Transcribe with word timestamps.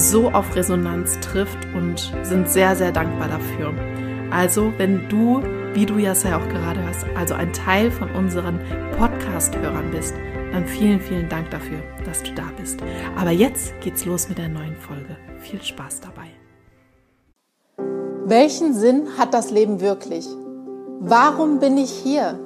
so 0.00 0.30
auf 0.30 0.56
Resonanz 0.56 1.20
trifft 1.20 1.58
und 1.74 2.12
sind 2.22 2.48
sehr, 2.48 2.74
sehr 2.74 2.90
dankbar 2.90 3.28
dafür. 3.28 3.74
Also, 4.30 4.72
wenn 4.78 5.08
du, 5.08 5.42
wie 5.74 5.84
du 5.84 5.98
ja 5.98 6.12
auch 6.12 6.48
gerade 6.48 6.82
hörst, 6.82 7.04
also 7.16 7.34
ein 7.34 7.52
Teil 7.52 7.90
von 7.90 8.10
unseren 8.12 8.60
Podcast-Hörern 8.96 9.90
bist, 9.90 10.14
dann 10.52 10.66
vielen, 10.66 11.00
vielen 11.00 11.28
Dank 11.28 11.50
dafür, 11.50 11.78
dass 12.04 12.22
du 12.22 12.32
da 12.32 12.44
bist. 12.58 12.80
Aber 13.16 13.30
jetzt 13.30 13.78
geht's 13.80 14.04
los 14.04 14.28
mit 14.28 14.38
der 14.38 14.48
neuen 14.48 14.76
Folge. 14.76 15.16
Viel 15.38 15.62
Spaß 15.62 16.00
dabei. 16.00 16.28
Welchen 18.24 18.74
Sinn 18.74 19.08
hat 19.18 19.34
das 19.34 19.50
Leben 19.50 19.80
wirklich? 19.80 20.26
Warum 21.00 21.58
bin 21.58 21.76
ich 21.76 21.90
hier? 21.90 22.38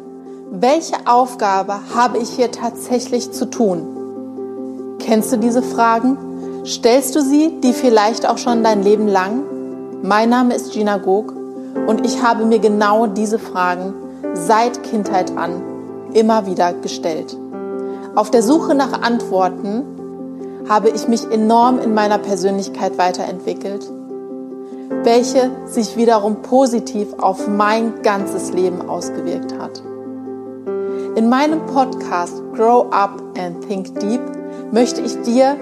Welche 0.50 1.06
Aufgabe 1.06 1.80
habe 1.94 2.18
ich 2.18 2.30
hier 2.30 2.50
tatsächlich 2.50 3.30
zu 3.32 3.48
tun? 3.50 4.96
Kennst 4.98 5.32
du 5.32 5.36
diese 5.36 5.62
Fragen? 5.62 6.33
Stellst 6.66 7.14
du 7.14 7.20
sie, 7.20 7.60
die 7.62 7.74
vielleicht 7.74 8.26
auch 8.26 8.38
schon 8.38 8.64
dein 8.64 8.82
Leben 8.82 9.06
lang? 9.06 9.42
Mein 10.02 10.30
Name 10.30 10.54
ist 10.54 10.72
Gina 10.72 10.96
Gog 10.96 11.34
und 11.86 12.06
ich 12.06 12.22
habe 12.22 12.46
mir 12.46 12.58
genau 12.58 13.06
diese 13.06 13.38
Fragen 13.38 13.92
seit 14.32 14.82
Kindheit 14.82 15.36
an 15.36 15.62
immer 16.14 16.46
wieder 16.46 16.72
gestellt. 16.72 17.36
Auf 18.14 18.30
der 18.30 18.42
Suche 18.42 18.74
nach 18.74 19.02
Antworten 19.02 19.84
habe 20.66 20.88
ich 20.88 21.06
mich 21.06 21.30
enorm 21.30 21.80
in 21.80 21.92
meiner 21.92 22.16
Persönlichkeit 22.16 22.96
weiterentwickelt, 22.96 23.86
welche 25.02 25.50
sich 25.66 25.98
wiederum 25.98 26.40
positiv 26.40 27.08
auf 27.18 27.46
mein 27.46 28.00
ganzes 28.00 28.54
Leben 28.54 28.88
ausgewirkt 28.88 29.58
hat. 29.58 29.82
In 31.14 31.28
meinem 31.28 31.66
Podcast 31.66 32.42
Grow 32.54 32.86
Up 32.90 33.22
and 33.38 33.68
Think 33.68 34.00
Deep 34.00 34.22
möchte 34.72 35.02
ich 35.02 35.20
dir 35.22 35.56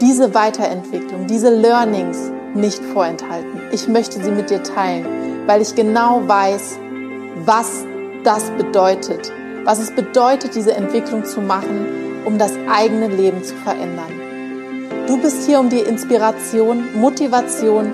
diese 0.00 0.34
Weiterentwicklung, 0.34 1.26
diese 1.26 1.50
Learnings 1.50 2.30
nicht 2.54 2.82
vorenthalten. 2.84 3.60
Ich 3.72 3.88
möchte 3.88 4.22
sie 4.22 4.30
mit 4.30 4.50
dir 4.50 4.62
teilen, 4.62 5.06
weil 5.46 5.62
ich 5.62 5.74
genau 5.74 6.22
weiß, 6.26 6.78
was 7.44 7.84
das 8.22 8.50
bedeutet, 8.52 9.32
was 9.64 9.78
es 9.78 9.94
bedeutet, 9.94 10.54
diese 10.54 10.74
Entwicklung 10.74 11.24
zu 11.24 11.40
machen, 11.40 11.86
um 12.24 12.38
das 12.38 12.52
eigene 12.68 13.08
Leben 13.08 13.42
zu 13.42 13.54
verändern. 13.56 14.12
Du 15.06 15.20
bist 15.20 15.46
hier, 15.46 15.60
um 15.60 15.68
dir 15.68 15.86
Inspiration, 15.86 16.98
Motivation, 16.98 17.92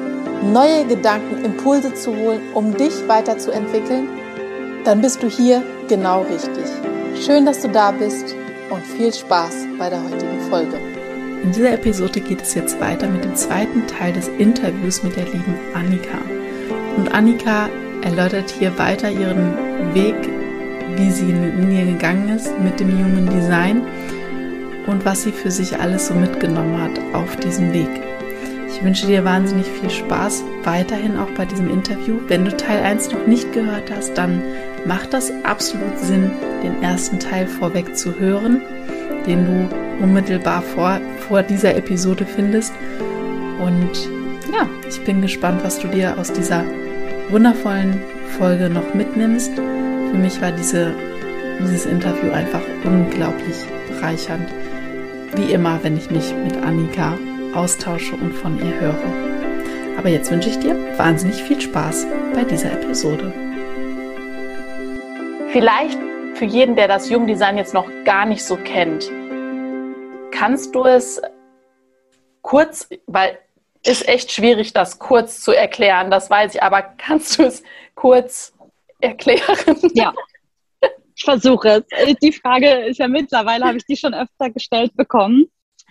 neue 0.53 0.85
Gedanken, 0.87 1.45
Impulse 1.45 1.95
zu 1.95 2.15
holen, 2.17 2.41
um 2.55 2.77
dich 2.77 3.09
weiterzuentwickeln. 3.09 4.09
Dann 4.85 5.01
bist 5.01 5.23
du 5.23 5.29
hier 5.29 5.63
genau 5.89 6.23
richtig. 6.23 6.65
Schön, 7.21 7.45
dass 7.45 7.61
du 7.61 7.69
da 7.69 7.91
bist 7.91 8.35
und 8.71 8.83
viel 8.83 9.13
Spaß 9.13 9.67
bei 9.79 9.91
der 9.91 10.03
heutigen 10.03 10.41
Folge. 10.49 11.00
In 11.43 11.53
dieser 11.53 11.73
Episode 11.73 12.21
geht 12.21 12.43
es 12.43 12.55
jetzt 12.55 12.79
weiter 12.81 13.09
mit 13.09 13.25
dem 13.25 13.35
zweiten 13.35 13.87
Teil 13.87 14.13
des 14.13 14.29
Interviews 14.29 15.03
mit 15.03 15.17
der 15.17 15.25
lieben 15.25 15.55
Annika. 15.73 16.19
Und 16.97 17.15
Annika 17.15 17.71
erläutert 18.03 18.51
hier 18.51 18.79
weiter 18.79 19.11
ihren 19.11 19.55
Weg, 19.95 20.17
wie 20.97 21.11
sie 21.11 21.31
in 21.31 21.73
ihr 21.73 21.87
gegangen 21.87 22.29
ist 22.29 22.53
mit 22.61 22.79
dem 22.79 22.91
Human 22.91 23.27
Design 23.31 23.83
und 24.87 25.05
was 25.07 25.23
sie 25.23 25.33
für 25.33 25.51
sich 25.51 25.79
alles 25.79 26.09
so 26.09 26.15
mitgenommen 26.15 26.81
hat 26.81 27.01
auf 27.15 27.37
diesem 27.37 27.73
Weg. 27.73 27.89
Ich 28.69 28.85
wünsche 28.85 29.07
dir 29.07 29.25
wahnsinnig 29.25 29.67
viel 29.67 29.91
Spaß 29.91 30.45
weiterhin 30.65 31.17
auch 31.17 31.31
bei 31.37 31.47
diesem 31.47 31.71
Interview. 31.71 32.19
Wenn 32.29 32.45
du 32.45 32.55
Teil 32.55 32.83
1 32.83 33.13
noch 33.13 33.27
nicht 33.27 33.53
gehört 33.53 33.91
hast, 33.91 34.13
dann 34.15 34.43
macht 34.85 35.15
das 35.15 35.33
absolut 35.45 35.99
Sinn, 35.99 36.31
den 36.63 36.83
ersten 36.83 37.19
Teil 37.19 37.47
vorweg 37.47 37.97
zu 37.97 38.19
hören, 38.19 38.61
den 39.31 39.47
du 39.47 40.03
unmittelbar 40.03 40.61
vor, 40.61 41.01
vor 41.29 41.43
dieser 41.43 41.77
Episode 41.77 42.27
findest. 42.27 42.75
Und 43.61 44.11
ja, 44.53 44.69
ich 44.89 45.05
bin 45.05 45.23
gespannt, 45.23 45.63
was 45.63 45.79
du 45.79 45.87
dir 45.87 46.19
aus 46.19 46.33
dieser 46.33 46.65
wundervollen 47.29 48.01
Folge 48.39 48.69
noch 48.69 48.93
mitnimmst. 48.93 49.55
Für 49.55 50.19
mich 50.19 50.41
war 50.43 50.51
diese, 50.51 50.93
dieses 51.61 51.87
Interview 51.87 52.33
einfach 52.33 52.63
unglaublich 52.85 53.57
bereichernd. 53.89 54.49
Wie 55.37 55.53
immer, 55.53 55.79
wenn 55.83 55.97
ich 55.97 56.11
mich 56.11 56.35
mit 56.43 56.57
Annika 56.57 57.17
austausche 57.55 58.17
und 58.17 58.33
von 58.35 58.59
ihr 58.59 58.81
höre. 58.81 58.99
Aber 59.97 60.09
jetzt 60.09 60.33
wünsche 60.33 60.49
ich 60.49 60.59
dir 60.59 60.75
wahnsinnig 60.97 61.41
viel 61.43 61.61
Spaß 61.61 62.07
bei 62.35 62.43
dieser 62.43 62.73
Episode. 62.73 63.33
Vielleicht 65.53 65.99
für 66.35 66.45
jeden, 66.47 66.75
der 66.75 66.89
das 66.89 67.11
Jungdesign 67.11 67.59
jetzt 67.59 67.75
noch 67.75 67.89
gar 68.05 68.25
nicht 68.25 68.43
so 68.45 68.57
kennt, 68.57 69.11
Kannst 70.41 70.75
du 70.75 70.85
es 70.85 71.21
kurz, 72.41 72.89
weil 73.07 73.39
ist 73.85 74.09
echt 74.09 74.33
schwierig, 74.33 74.73
das 74.73 74.99
kurz 74.99 75.43
zu 75.43 75.53
erklären, 75.53 76.11
das 76.11 76.31
weiß 76.31 76.55
ich, 76.55 76.63
aber 76.63 76.81
kannst 76.81 77.39
du 77.39 77.43
es 77.43 77.63
kurz 77.95 78.55
erklären? 79.03 79.77
Ja, 79.93 80.15
ich 81.15 81.25
versuche 81.25 81.85
es. 81.87 82.17
Die 82.23 82.33
Frage 82.33 82.71
ist 82.87 82.97
ja 82.97 83.07
mittlerweile, 83.07 83.67
habe 83.67 83.77
ich 83.77 83.85
die 83.85 83.99
schon 83.99 84.15
öfter 84.15 84.49
gestellt 84.49 84.97
bekommen. 84.97 85.45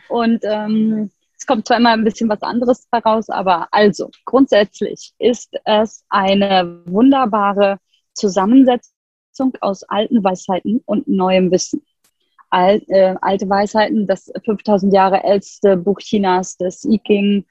Und 0.08 0.40
ähm, 0.42 1.12
es 1.38 1.46
kommt 1.46 1.68
zwar 1.68 1.78
immer 1.78 1.92
ein 1.92 2.04
bisschen 2.04 2.28
was 2.28 2.42
anderes 2.42 2.88
heraus, 2.92 3.30
aber 3.30 3.68
also 3.70 4.10
grundsätzlich 4.26 5.14
ist 5.20 5.54
es 5.66 6.04
eine 6.10 6.82
wunderbare 6.88 7.78
Zusammensetzung 8.14 9.54
aus 9.62 9.84
alten 9.84 10.24
Weisheiten 10.24 10.82
und 10.88 11.08
neuem 11.08 11.52
Wissen 11.52 11.86
alt, 12.50 12.84
äh, 12.90 13.16
alte 13.22 13.50
Weisheiten, 13.50 14.08
das 14.08 14.32
5000 14.46 14.94
Jahre 14.94 15.24
älteste 15.24 15.78
Buch 15.78 16.00
Chinas, 16.00 16.58
das 16.58 16.84
I 16.86 17.00
Ching, 17.00 17.46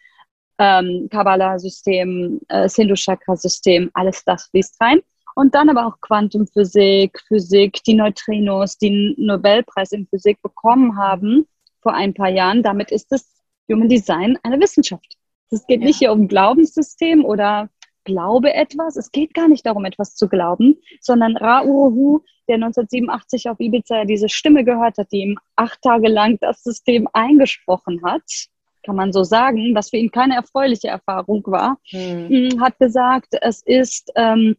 ähm, 0.58 1.08
Kabbalah-System, 1.10 2.40
äh, 2.48 2.68
Sindhu-Chakra-System, 2.68 3.90
alles 3.94 4.24
das 4.24 4.46
fließt 4.46 4.80
rein. 4.80 5.00
Und 5.34 5.54
dann 5.54 5.70
aber 5.70 5.86
auch 5.86 6.00
Quantumphysik, 6.00 7.20
Physik, 7.28 7.82
die 7.84 7.94
Neutrinos, 7.94 8.76
die 8.76 8.88
einen 8.88 9.14
Nobelpreis 9.18 9.92
in 9.92 10.08
Physik 10.08 10.42
bekommen 10.42 10.96
haben 10.98 11.46
vor 11.80 11.94
ein 11.94 12.12
paar 12.12 12.28
Jahren. 12.28 12.62
Damit 12.64 12.90
ist 12.90 13.12
das 13.12 13.24
Human 13.70 13.88
Design 13.88 14.36
eine 14.42 14.60
Wissenschaft. 14.60 15.16
Es 15.50 15.64
geht 15.66 15.80
ja. 15.80 15.86
nicht 15.86 15.98
hier 15.98 16.12
um 16.12 16.26
Glaubenssystem 16.26 17.24
oder 17.24 17.70
glaube 18.08 18.54
etwas. 18.54 18.96
Es 18.96 19.12
geht 19.12 19.34
gar 19.34 19.48
nicht 19.48 19.66
darum, 19.66 19.84
etwas 19.84 20.16
zu 20.16 20.28
glauben, 20.28 20.78
sondern 21.00 21.36
Ra 21.36 21.62
Uruhu, 21.62 22.20
der 22.48 22.56
1987 22.56 23.50
auf 23.50 23.60
Ibiza 23.60 24.04
diese 24.04 24.28
Stimme 24.28 24.64
gehört 24.64 24.96
hat, 24.98 25.12
die 25.12 25.20
ihm 25.20 25.38
acht 25.56 25.80
Tage 25.82 26.08
lang 26.08 26.38
das 26.40 26.62
System 26.62 27.06
eingesprochen 27.12 28.02
hat, 28.02 28.22
kann 28.82 28.96
man 28.96 29.12
so 29.12 29.22
sagen, 29.24 29.74
was 29.74 29.90
für 29.90 29.98
ihn 29.98 30.10
keine 30.10 30.36
erfreuliche 30.36 30.88
Erfahrung 30.88 31.42
war, 31.46 31.78
hm. 31.90 32.60
hat 32.60 32.78
gesagt, 32.78 33.34
es 33.42 33.62
ist 33.62 34.10
ähm, 34.16 34.56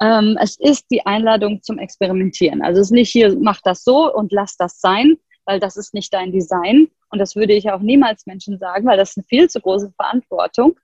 ähm, 0.00 0.36
es 0.40 0.58
ist 0.58 0.86
die 0.90 1.04
Einladung 1.06 1.62
zum 1.62 1.78
Experimentieren. 1.78 2.62
Also 2.62 2.80
es 2.80 2.88
ist 2.88 2.92
nicht 2.92 3.12
hier, 3.12 3.36
mach 3.38 3.60
das 3.60 3.84
so 3.84 4.12
und 4.12 4.32
lass 4.32 4.56
das 4.56 4.80
sein, 4.80 5.18
weil 5.44 5.60
das 5.60 5.76
ist 5.76 5.94
nicht 5.94 6.12
dein 6.12 6.32
Design. 6.32 6.88
Und 7.10 7.18
das 7.18 7.36
würde 7.36 7.52
ich 7.52 7.70
auch 7.70 7.80
niemals 7.80 8.26
Menschen 8.26 8.58
sagen, 8.58 8.86
weil 8.86 8.96
das 8.96 9.10
ist 9.10 9.18
eine 9.18 9.26
viel 9.28 9.50
zu 9.50 9.60
große 9.60 9.92
Verantwortung. 9.96 10.78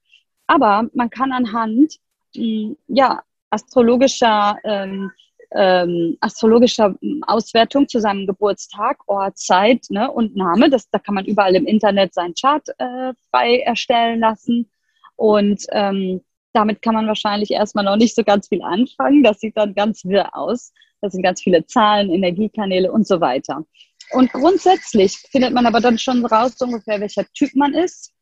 Aber 0.46 0.88
man 0.94 1.10
kann 1.10 1.32
anhand 1.32 1.96
hm, 2.34 2.76
ja, 2.88 3.22
astrologischer, 3.50 4.56
ähm, 4.64 5.10
ähm, 5.52 6.16
astrologischer 6.20 6.94
Auswertung 7.26 7.88
zu 7.88 8.00
seinem 8.00 8.26
Geburtstag, 8.26 8.98
Ort, 9.06 9.38
Zeit 9.38 9.86
ne, 9.90 10.10
und 10.10 10.36
Name, 10.36 10.70
das, 10.70 10.90
da 10.90 10.98
kann 10.98 11.14
man 11.14 11.24
überall 11.24 11.54
im 11.54 11.66
Internet 11.66 12.14
seinen 12.14 12.34
Chart 12.34 12.68
äh, 12.78 13.12
frei 13.30 13.60
erstellen 13.60 14.20
lassen. 14.20 14.68
Und 15.14 15.64
ähm, 15.70 16.20
damit 16.52 16.82
kann 16.82 16.94
man 16.94 17.06
wahrscheinlich 17.06 17.50
erstmal 17.50 17.84
noch 17.84 17.96
nicht 17.96 18.14
so 18.14 18.24
ganz 18.24 18.48
viel 18.48 18.62
anfangen. 18.62 19.22
Das 19.22 19.40
sieht 19.40 19.56
dann 19.56 19.74
ganz 19.74 20.04
wirr 20.04 20.34
aus. 20.34 20.72
Das 21.00 21.12
sind 21.12 21.22
ganz 21.22 21.42
viele 21.42 21.66
Zahlen, 21.66 22.10
Energiekanäle 22.10 22.90
und 22.90 23.06
so 23.06 23.20
weiter. 23.20 23.64
Und 24.12 24.32
grundsätzlich 24.32 25.18
findet 25.30 25.52
man 25.52 25.66
aber 25.66 25.80
dann 25.80 25.98
schon 25.98 26.24
raus, 26.24 26.54
so 26.56 26.64
ungefähr, 26.64 27.00
welcher 27.00 27.24
Typ 27.34 27.54
man 27.54 27.74
ist. 27.74 28.12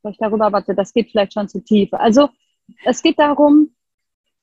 Vielleicht 0.00 0.20
darüber, 0.20 0.52
warte, 0.52 0.74
das 0.74 0.92
geht 0.92 1.10
vielleicht 1.10 1.34
schon 1.34 1.48
zu 1.48 1.62
tief. 1.62 1.92
Also 1.92 2.28
es 2.84 3.02
geht 3.02 3.18
darum, 3.18 3.74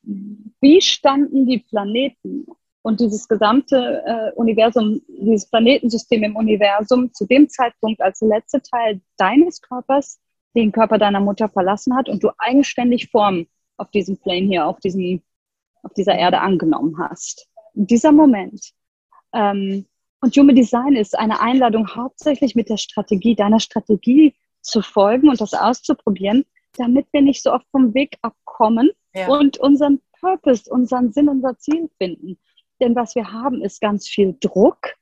wie 0.03 0.81
standen 0.81 1.45
die 1.45 1.59
Planeten 1.59 2.45
und 2.81 2.99
dieses 3.01 3.27
gesamte 3.27 4.03
äh, 4.05 4.31
Universum, 4.35 5.01
dieses 5.07 5.49
Planetensystem 5.49 6.23
im 6.23 6.35
Universum 6.35 7.13
zu 7.13 7.25
dem 7.25 7.49
Zeitpunkt, 7.49 8.01
als 8.01 8.19
der 8.19 8.29
letzte 8.29 8.61
Teil 8.61 9.01
deines 9.17 9.61
Körpers 9.61 10.19
den 10.55 10.71
Körper 10.71 10.97
deiner 10.97 11.19
Mutter 11.19 11.49
verlassen 11.49 11.95
hat 11.95 12.07
und 12.09 12.23
du 12.23 12.29
eigenständig 12.37 13.09
Form 13.09 13.47
auf 13.77 13.91
diesem 13.91 14.17
Plane 14.17 14.47
hier, 14.47 14.65
auf, 14.65 14.79
diesem, 14.79 15.21
auf 15.83 15.93
dieser 15.93 16.15
Erde 16.15 16.39
angenommen 16.39 16.97
hast. 16.97 17.47
In 17.73 17.87
dieser 17.87 18.11
Moment. 18.11 18.71
Ähm, 19.33 19.85
und 20.21 20.35
Human 20.35 20.55
Design 20.55 20.95
ist 20.95 21.17
eine 21.17 21.41
Einladung, 21.41 21.93
hauptsächlich 21.95 22.55
mit 22.55 22.69
der 22.69 22.77
Strategie, 22.77 23.35
deiner 23.35 23.59
Strategie 23.59 24.33
zu 24.67 24.81
folgen 24.81 25.29
und 25.29 25.41
das 25.41 25.53
auszuprobieren, 25.53 26.45
damit 26.77 27.07
wir 27.11 27.21
nicht 27.21 27.41
so 27.41 27.51
oft 27.51 27.65
vom 27.71 27.93
Weg 27.93 28.17
abkommen 28.21 28.91
ja. 29.15 29.27
und 29.27 29.57
unseren 29.57 30.01
Purpose, 30.19 30.69
unseren 30.71 31.11
Sinn, 31.11 31.29
unser 31.29 31.57
Ziel 31.57 31.89
finden. 31.97 32.37
Denn 32.79 32.95
was 32.95 33.15
wir 33.15 33.31
haben, 33.31 33.61
ist 33.61 33.81
ganz 33.81 34.07
viel 34.07 34.35
Druck, 34.39 34.95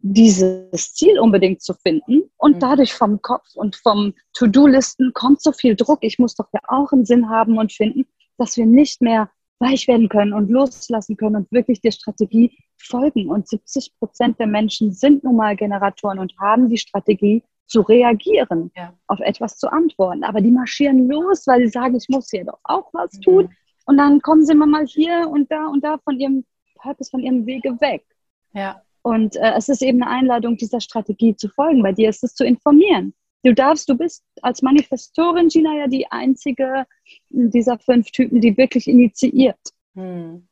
dieses 0.00 0.94
Ziel 0.94 1.18
unbedingt 1.18 1.60
zu 1.62 1.74
finden. 1.74 2.30
Und 2.36 2.56
mhm. 2.56 2.60
dadurch 2.60 2.94
vom 2.94 3.20
Kopf 3.20 3.54
und 3.54 3.76
vom 3.76 4.14
To-Do-Listen 4.34 5.12
kommt 5.12 5.42
so 5.42 5.52
viel 5.52 5.76
Druck. 5.76 5.98
Ich 6.02 6.18
muss 6.18 6.34
doch 6.34 6.48
ja 6.52 6.60
auch 6.68 6.92
einen 6.92 7.04
Sinn 7.04 7.28
haben 7.28 7.58
und 7.58 7.72
finden, 7.72 8.06
dass 8.38 8.56
wir 8.56 8.66
nicht 8.66 9.02
mehr 9.02 9.30
weich 9.58 9.88
werden 9.88 10.08
können 10.08 10.32
und 10.32 10.50
loslassen 10.50 11.16
können 11.16 11.36
und 11.36 11.52
wirklich 11.52 11.80
der 11.80 11.90
Strategie 11.90 12.56
folgen. 12.76 13.28
Und 13.28 13.48
70 13.48 13.92
Prozent 13.98 14.38
der 14.38 14.46
Menschen 14.46 14.92
sind 14.92 15.24
nun 15.24 15.36
mal 15.36 15.56
Generatoren 15.56 16.20
und 16.20 16.38
haben 16.38 16.68
die 16.68 16.78
Strategie 16.78 17.42
zu 17.68 17.82
reagieren, 17.82 18.72
ja. 18.76 18.92
auf 19.06 19.20
etwas 19.20 19.58
zu 19.58 19.70
antworten. 19.70 20.24
Aber 20.24 20.40
die 20.40 20.50
marschieren 20.50 21.08
los, 21.08 21.46
weil 21.46 21.60
sie 21.60 21.68
sagen, 21.68 21.94
ich 21.96 22.08
muss 22.08 22.30
hier 22.30 22.44
doch 22.44 22.58
auch 22.64 22.92
was 22.92 23.12
mhm. 23.14 23.20
tun. 23.20 23.56
Und 23.86 23.96
dann 23.98 24.20
kommen 24.20 24.44
sie 24.44 24.54
mal 24.54 24.86
hier 24.86 25.28
und 25.28 25.50
da 25.50 25.66
und 25.66 25.84
da 25.84 25.98
von 25.98 26.18
ihrem 26.18 26.44
Purpose, 26.74 27.10
von 27.10 27.20
ihrem 27.20 27.46
Wege 27.46 27.80
weg. 27.80 28.04
Ja. 28.52 28.82
Und 29.02 29.36
äh, 29.36 29.52
es 29.56 29.68
ist 29.68 29.82
eben 29.82 30.02
eine 30.02 30.10
Einladung, 30.10 30.56
dieser 30.56 30.80
Strategie 30.80 31.36
zu 31.36 31.48
folgen. 31.48 31.82
Bei 31.82 31.92
dir 31.92 32.08
ist 32.08 32.24
es 32.24 32.34
zu 32.34 32.44
informieren. 32.44 33.14
Du 33.44 33.54
darfst, 33.54 33.88
du 33.88 33.96
bist 33.96 34.24
als 34.42 34.62
Manifestorin, 34.62 35.48
Gina, 35.48 35.74
ja 35.76 35.86
die 35.86 36.10
einzige 36.10 36.86
dieser 37.30 37.78
fünf 37.78 38.10
Typen, 38.10 38.40
die 38.40 38.56
wirklich 38.56 38.88
initiiert. 38.88 39.60
Hm. 39.94 40.48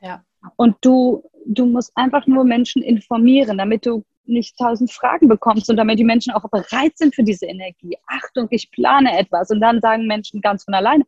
Ja. 0.00 0.24
Und 0.56 0.76
du, 0.80 1.22
du 1.44 1.66
musst 1.66 1.92
einfach 1.94 2.26
nur 2.26 2.44
Menschen 2.44 2.82
informieren, 2.82 3.58
damit 3.58 3.84
du 3.86 4.04
nicht 4.28 4.56
tausend 4.58 4.92
Fragen 4.92 5.28
bekommst 5.28 5.68
und 5.70 5.76
damit 5.76 5.98
die 5.98 6.04
Menschen 6.04 6.32
auch 6.32 6.48
bereit 6.50 6.96
sind 6.96 7.14
für 7.14 7.22
diese 7.22 7.46
Energie. 7.46 7.96
Achtung, 8.06 8.48
ich 8.50 8.70
plane 8.70 9.18
etwas. 9.18 9.50
Und 9.50 9.60
dann 9.60 9.80
sagen 9.80 10.06
Menschen 10.06 10.40
ganz 10.40 10.64
von 10.64 10.74
alleine, 10.74 11.04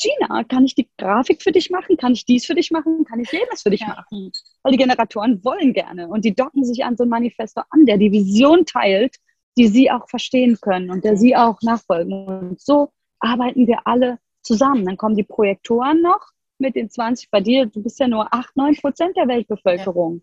Gina, 0.00 0.44
kann 0.44 0.64
ich 0.64 0.74
die 0.74 0.88
Grafik 0.96 1.42
für 1.42 1.52
dich 1.52 1.70
machen? 1.70 1.96
Kann 1.96 2.12
ich 2.12 2.24
dies 2.24 2.46
für 2.46 2.54
dich 2.54 2.70
machen? 2.70 3.04
Kann 3.04 3.20
ich 3.20 3.30
jenes 3.30 3.62
für 3.62 3.70
dich 3.70 3.80
ja. 3.80 3.88
machen? 3.88 4.32
Weil 4.62 4.72
die 4.72 4.78
Generatoren 4.78 5.44
wollen 5.44 5.74
gerne 5.74 6.08
und 6.08 6.24
die 6.24 6.34
docken 6.34 6.64
sich 6.64 6.84
an 6.84 6.96
so 6.96 7.04
ein 7.04 7.10
Manifesto 7.10 7.62
an, 7.70 7.84
der 7.84 7.98
die 7.98 8.10
Vision 8.10 8.64
teilt, 8.64 9.16
die 9.58 9.68
sie 9.68 9.90
auch 9.90 10.08
verstehen 10.08 10.58
können 10.60 10.90
und 10.90 11.04
der 11.04 11.16
sie 11.16 11.36
auch 11.36 11.60
nachfolgen. 11.62 12.26
Und 12.26 12.60
so 12.60 12.92
arbeiten 13.18 13.66
wir 13.66 13.86
alle 13.86 14.18
zusammen. 14.42 14.86
Dann 14.86 14.96
kommen 14.96 15.16
die 15.16 15.24
Projektoren 15.24 16.00
noch 16.00 16.30
mit 16.58 16.76
den 16.76 16.88
20 16.88 17.30
bei 17.30 17.40
dir. 17.40 17.66
Du 17.66 17.82
bist 17.82 18.00
ja 18.00 18.08
nur 18.08 18.32
8, 18.32 18.56
9 18.56 18.76
Prozent 18.76 19.16
der 19.16 19.28
Weltbevölkerung. 19.28 20.22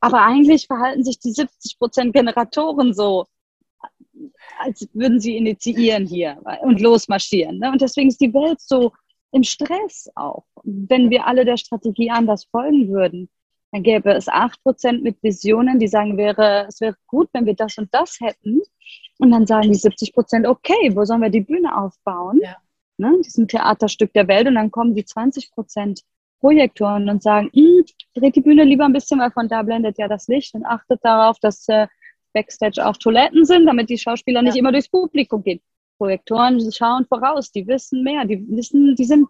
Aber 0.00 0.22
eigentlich 0.22 0.66
verhalten 0.66 1.04
sich 1.04 1.18
die 1.18 1.32
70 1.32 1.78
Prozent 1.78 2.12
Generatoren 2.12 2.94
so, 2.94 3.26
als 4.58 4.88
würden 4.92 5.20
sie 5.20 5.36
initiieren 5.36 6.06
hier 6.06 6.40
und 6.62 6.80
losmarschieren. 6.80 7.58
Ne? 7.58 7.70
Und 7.70 7.80
deswegen 7.80 8.08
ist 8.08 8.20
die 8.20 8.32
Welt 8.32 8.60
so 8.60 8.92
im 9.32 9.42
Stress 9.42 10.10
auch. 10.14 10.44
Wenn 10.64 11.10
wir 11.10 11.26
alle 11.26 11.44
der 11.44 11.56
Strategie 11.56 12.10
anders 12.10 12.44
folgen 12.44 12.88
würden, 12.88 13.28
dann 13.72 13.82
gäbe 13.82 14.12
es 14.12 14.26
8% 14.28 15.02
mit 15.02 15.22
Visionen, 15.22 15.78
die 15.78 15.86
sagen, 15.86 16.16
wäre, 16.16 16.66
es 16.68 16.80
wäre 16.80 16.96
gut, 17.06 17.28
wenn 17.32 17.46
wir 17.46 17.54
das 17.54 17.78
und 17.78 17.88
das 17.94 18.18
hätten. 18.20 18.60
Und 19.18 19.30
dann 19.30 19.46
sagen 19.46 19.70
die 19.70 19.78
70% 19.78 20.48
okay, 20.48 20.90
wo 20.94 21.04
sollen 21.04 21.22
wir 21.22 21.30
die 21.30 21.42
Bühne 21.42 21.76
aufbauen? 21.76 22.40
Ja. 22.42 22.56
Ne, 22.98 23.18
diesem 23.24 23.48
Theaterstück 23.48 24.12
der 24.12 24.28
Welt. 24.28 24.48
Und 24.48 24.56
dann 24.56 24.70
kommen 24.70 24.94
die 24.94 25.04
20 25.04 25.50
Projektoren 26.40 27.08
und 27.08 27.22
sagen, 27.22 27.50
hm, 27.52 27.84
dreht 28.14 28.36
die 28.36 28.40
Bühne 28.40 28.64
lieber 28.64 28.84
ein 28.84 28.92
bisschen, 28.92 29.20
weil 29.20 29.30
von 29.30 29.48
da 29.48 29.62
blendet 29.62 29.98
ja 29.98 30.08
das 30.08 30.26
Licht 30.28 30.54
und 30.54 30.64
achtet 30.64 31.00
darauf, 31.02 31.38
dass 31.40 31.68
äh, 31.68 31.86
Backstage 32.32 32.84
auch 32.84 32.96
Toiletten 32.96 33.44
sind, 33.44 33.66
damit 33.66 33.90
die 33.90 33.98
Schauspieler 33.98 34.42
nicht 34.42 34.56
immer 34.56 34.72
durchs 34.72 34.88
Publikum 34.88 35.42
gehen. 35.42 35.60
Projektoren 35.98 36.60
schauen 36.72 37.04
voraus, 37.06 37.52
die 37.52 37.66
wissen 37.66 38.02
mehr, 38.02 38.24
die 38.24 38.42
wissen, 38.48 38.94
die 38.96 39.04
sind 39.04 39.28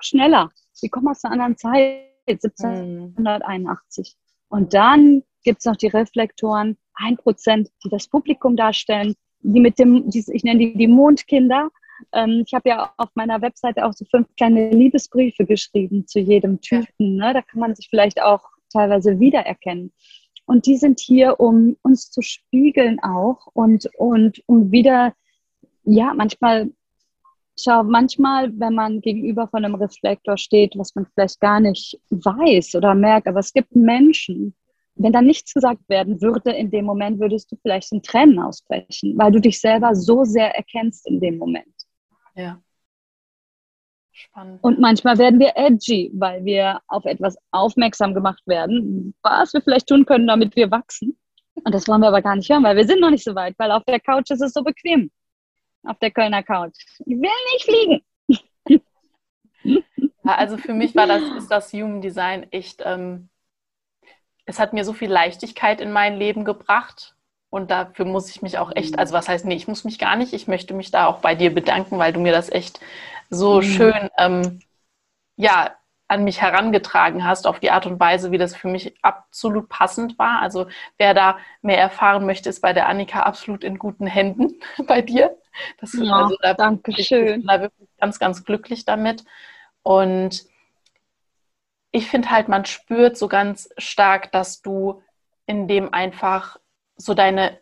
schneller. 0.00 0.50
Die 0.80 0.88
kommen 0.88 1.08
aus 1.08 1.24
einer 1.24 1.32
anderen 1.32 1.56
Zeit, 1.56 2.04
1781. 2.28 4.14
Und 4.48 4.74
dann 4.74 5.24
gibt 5.42 5.58
es 5.58 5.64
noch 5.64 5.76
die 5.76 5.88
Reflektoren, 5.88 6.76
ein 6.94 7.16
Prozent, 7.16 7.68
die 7.84 7.88
das 7.88 8.06
Publikum 8.06 8.56
darstellen, 8.56 9.14
die 9.40 9.60
mit 9.60 9.78
dem, 9.78 10.08
die, 10.10 10.24
ich 10.32 10.44
nenne 10.44 10.58
die 10.58 10.76
die 10.76 10.88
Mondkinder. 10.88 11.70
Ähm, 12.12 12.44
ich 12.46 12.54
habe 12.54 12.68
ja 12.68 12.92
auf 12.96 13.10
meiner 13.14 13.40
Webseite 13.42 13.84
auch 13.84 13.92
so 13.92 14.04
fünf 14.04 14.28
kleine 14.36 14.70
Liebesbriefe 14.70 15.44
geschrieben 15.44 16.06
zu 16.06 16.20
jedem 16.20 16.60
Typen. 16.60 17.16
Ne? 17.16 17.32
Da 17.34 17.42
kann 17.42 17.60
man 17.60 17.74
sich 17.74 17.88
vielleicht 17.88 18.22
auch 18.22 18.42
teilweise 18.72 19.18
wiedererkennen. 19.20 19.92
Und 20.46 20.66
die 20.66 20.76
sind 20.76 20.98
hier, 21.00 21.40
um 21.40 21.76
uns 21.82 22.10
zu 22.10 22.22
spiegeln 22.22 22.98
auch 23.00 23.48
und, 23.52 23.86
und 23.98 24.42
um 24.46 24.72
wieder, 24.72 25.12
ja, 25.84 26.14
manchmal, 26.14 26.70
schau, 27.58 27.82
manchmal, 27.82 28.58
wenn 28.58 28.74
man 28.74 29.02
gegenüber 29.02 29.46
von 29.48 29.64
einem 29.64 29.74
Reflektor 29.74 30.38
steht, 30.38 30.72
was 30.78 30.94
man 30.94 31.06
vielleicht 31.06 31.40
gar 31.40 31.60
nicht 31.60 32.00
weiß 32.08 32.76
oder 32.76 32.94
merkt, 32.94 33.28
aber 33.28 33.40
es 33.40 33.52
gibt 33.52 33.76
Menschen, 33.76 34.54
wenn 34.94 35.12
da 35.12 35.22
nichts 35.22 35.54
gesagt 35.54 35.88
werden 35.88 36.20
würde 36.20 36.50
in 36.52 36.70
dem 36.70 36.86
Moment, 36.86 37.20
würdest 37.20 37.52
du 37.52 37.56
vielleicht 37.62 37.92
in 37.92 38.02
Tränen 38.02 38.38
ausbrechen, 38.38 39.16
weil 39.16 39.30
du 39.30 39.40
dich 39.40 39.60
selber 39.60 39.94
so 39.94 40.24
sehr 40.24 40.56
erkennst 40.56 41.06
in 41.06 41.20
dem 41.20 41.38
Moment. 41.38 41.77
Ja. 42.38 42.62
Spannend. 44.12 44.62
Und 44.62 44.78
manchmal 44.78 45.18
werden 45.18 45.40
wir 45.40 45.56
edgy, 45.56 46.10
weil 46.14 46.44
wir 46.44 46.80
auf 46.86 47.04
etwas 47.04 47.36
aufmerksam 47.50 48.14
gemacht 48.14 48.42
werden, 48.46 49.14
was 49.22 49.52
wir 49.54 49.60
vielleicht 49.60 49.88
tun 49.88 50.06
können, 50.06 50.26
damit 50.26 50.54
wir 50.56 50.70
wachsen. 50.70 51.18
Und 51.54 51.74
das 51.74 51.88
wollen 51.88 52.00
wir 52.00 52.08
aber 52.08 52.22
gar 52.22 52.36
nicht 52.36 52.48
hören, 52.48 52.62
weil 52.62 52.76
wir 52.76 52.86
sind 52.86 53.00
noch 53.00 53.10
nicht 53.10 53.24
so 53.24 53.34
weit, 53.34 53.54
weil 53.58 53.72
auf 53.72 53.84
der 53.84 54.00
Couch 54.00 54.30
ist 54.30 54.40
es 54.40 54.52
so 54.52 54.62
bequem. 54.62 55.10
Auf 55.82 55.98
der 55.98 56.12
Kölner 56.12 56.42
Couch. 56.42 56.76
Ich 57.00 57.16
will 57.16 57.30
nicht 57.52 57.64
fliegen. 57.64 58.02
Ja, 60.24 60.34
also 60.34 60.58
für 60.58 60.74
mich 60.74 60.94
war 60.94 61.06
das, 61.06 61.22
ist 61.36 61.48
das 61.48 61.72
Human 61.72 62.00
Design 62.00 62.46
echt, 62.52 62.82
ähm, 62.84 63.30
es 64.44 64.60
hat 64.60 64.72
mir 64.72 64.84
so 64.84 64.92
viel 64.92 65.10
Leichtigkeit 65.10 65.80
in 65.80 65.90
mein 65.90 66.16
Leben 66.16 66.44
gebracht. 66.44 67.16
Und 67.50 67.70
dafür 67.70 68.04
muss 68.04 68.28
ich 68.30 68.42
mich 68.42 68.58
auch 68.58 68.72
echt, 68.74 68.98
also 68.98 69.14
was 69.14 69.28
heißt, 69.28 69.46
nee, 69.46 69.54
ich 69.54 69.68
muss 69.68 69.84
mich 69.84 69.98
gar 69.98 70.16
nicht, 70.16 70.32
ich 70.34 70.48
möchte 70.48 70.74
mich 70.74 70.90
da 70.90 71.06
auch 71.06 71.20
bei 71.20 71.34
dir 71.34 71.54
bedanken, 71.54 71.98
weil 71.98 72.12
du 72.12 72.20
mir 72.20 72.32
das 72.32 72.50
echt 72.50 72.80
so 73.30 73.56
mhm. 73.56 73.62
schön 73.62 74.10
ähm, 74.18 74.60
ja, 75.36 75.74
an 76.08 76.24
mich 76.24 76.40
herangetragen 76.40 77.24
hast, 77.24 77.46
auf 77.46 77.60
die 77.60 77.70
Art 77.70 77.86
und 77.86 78.00
Weise, 78.00 78.32
wie 78.32 78.38
das 78.38 78.56
für 78.56 78.68
mich 78.68 78.94
absolut 79.02 79.68
passend 79.68 80.18
war. 80.18 80.40
Also 80.40 80.66
wer 80.96 81.12
da 81.12 81.38
mehr 81.60 81.78
erfahren 81.78 82.24
möchte, 82.24 82.48
ist 82.48 82.62
bei 82.62 82.72
der 82.72 82.88
Annika 82.88 83.20
absolut 83.20 83.62
in 83.62 83.78
guten 83.78 84.06
Händen 84.06 84.54
bei 84.86 85.02
dir. 85.02 85.36
Das, 85.80 85.92
ja, 85.92 86.24
also, 86.24 86.36
da 86.40 86.54
danke 86.54 86.92
schön. 87.02 87.26
Ich 87.26 87.34
bin 87.34 87.46
da 87.46 87.60
wirklich 87.60 87.88
ganz, 87.98 88.18
ganz 88.18 88.44
glücklich 88.44 88.86
damit. 88.86 89.24
Und 89.82 90.46
ich 91.90 92.06
finde 92.08 92.30
halt, 92.30 92.48
man 92.48 92.64
spürt 92.64 93.18
so 93.18 93.28
ganz 93.28 93.68
stark, 93.76 94.32
dass 94.32 94.62
du 94.62 95.02
in 95.46 95.68
dem 95.68 95.92
einfach 95.92 96.58
so 96.98 97.14
deine 97.14 97.60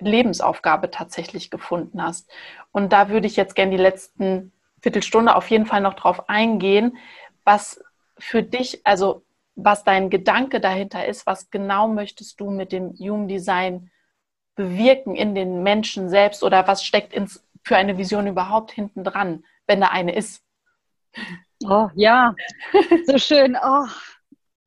Lebensaufgabe 0.00 0.90
tatsächlich 0.90 1.50
gefunden 1.50 2.02
hast. 2.02 2.30
Und 2.72 2.92
da 2.92 3.08
würde 3.08 3.26
ich 3.26 3.36
jetzt 3.36 3.54
gerne 3.54 3.70
die 3.70 3.82
letzten 3.82 4.52
Viertelstunde 4.80 5.36
auf 5.36 5.48
jeden 5.50 5.66
Fall 5.66 5.80
noch 5.80 5.94
drauf 5.94 6.28
eingehen, 6.28 6.98
was 7.44 7.82
für 8.18 8.42
dich, 8.42 8.84
also 8.84 9.24
was 9.54 9.84
dein 9.84 10.10
Gedanke 10.10 10.60
dahinter 10.60 11.06
ist, 11.06 11.26
was 11.26 11.50
genau 11.50 11.88
möchtest 11.88 12.40
du 12.40 12.50
mit 12.50 12.72
dem 12.72 12.94
Human 12.98 13.28
Design 13.28 13.90
bewirken 14.54 15.14
in 15.14 15.34
den 15.34 15.62
Menschen 15.62 16.08
selbst 16.08 16.42
oder 16.42 16.66
was 16.66 16.84
steckt 16.84 17.12
ins, 17.12 17.44
für 17.62 17.76
eine 17.76 17.98
Vision 17.98 18.26
überhaupt 18.26 18.72
hinten 18.72 19.04
dran, 19.04 19.44
wenn 19.66 19.80
da 19.80 19.88
eine 19.88 20.14
ist? 20.14 20.42
Oh 21.64 21.88
ja, 21.94 22.34
so 23.06 23.18
schön. 23.18 23.56
Oh. 23.62 23.86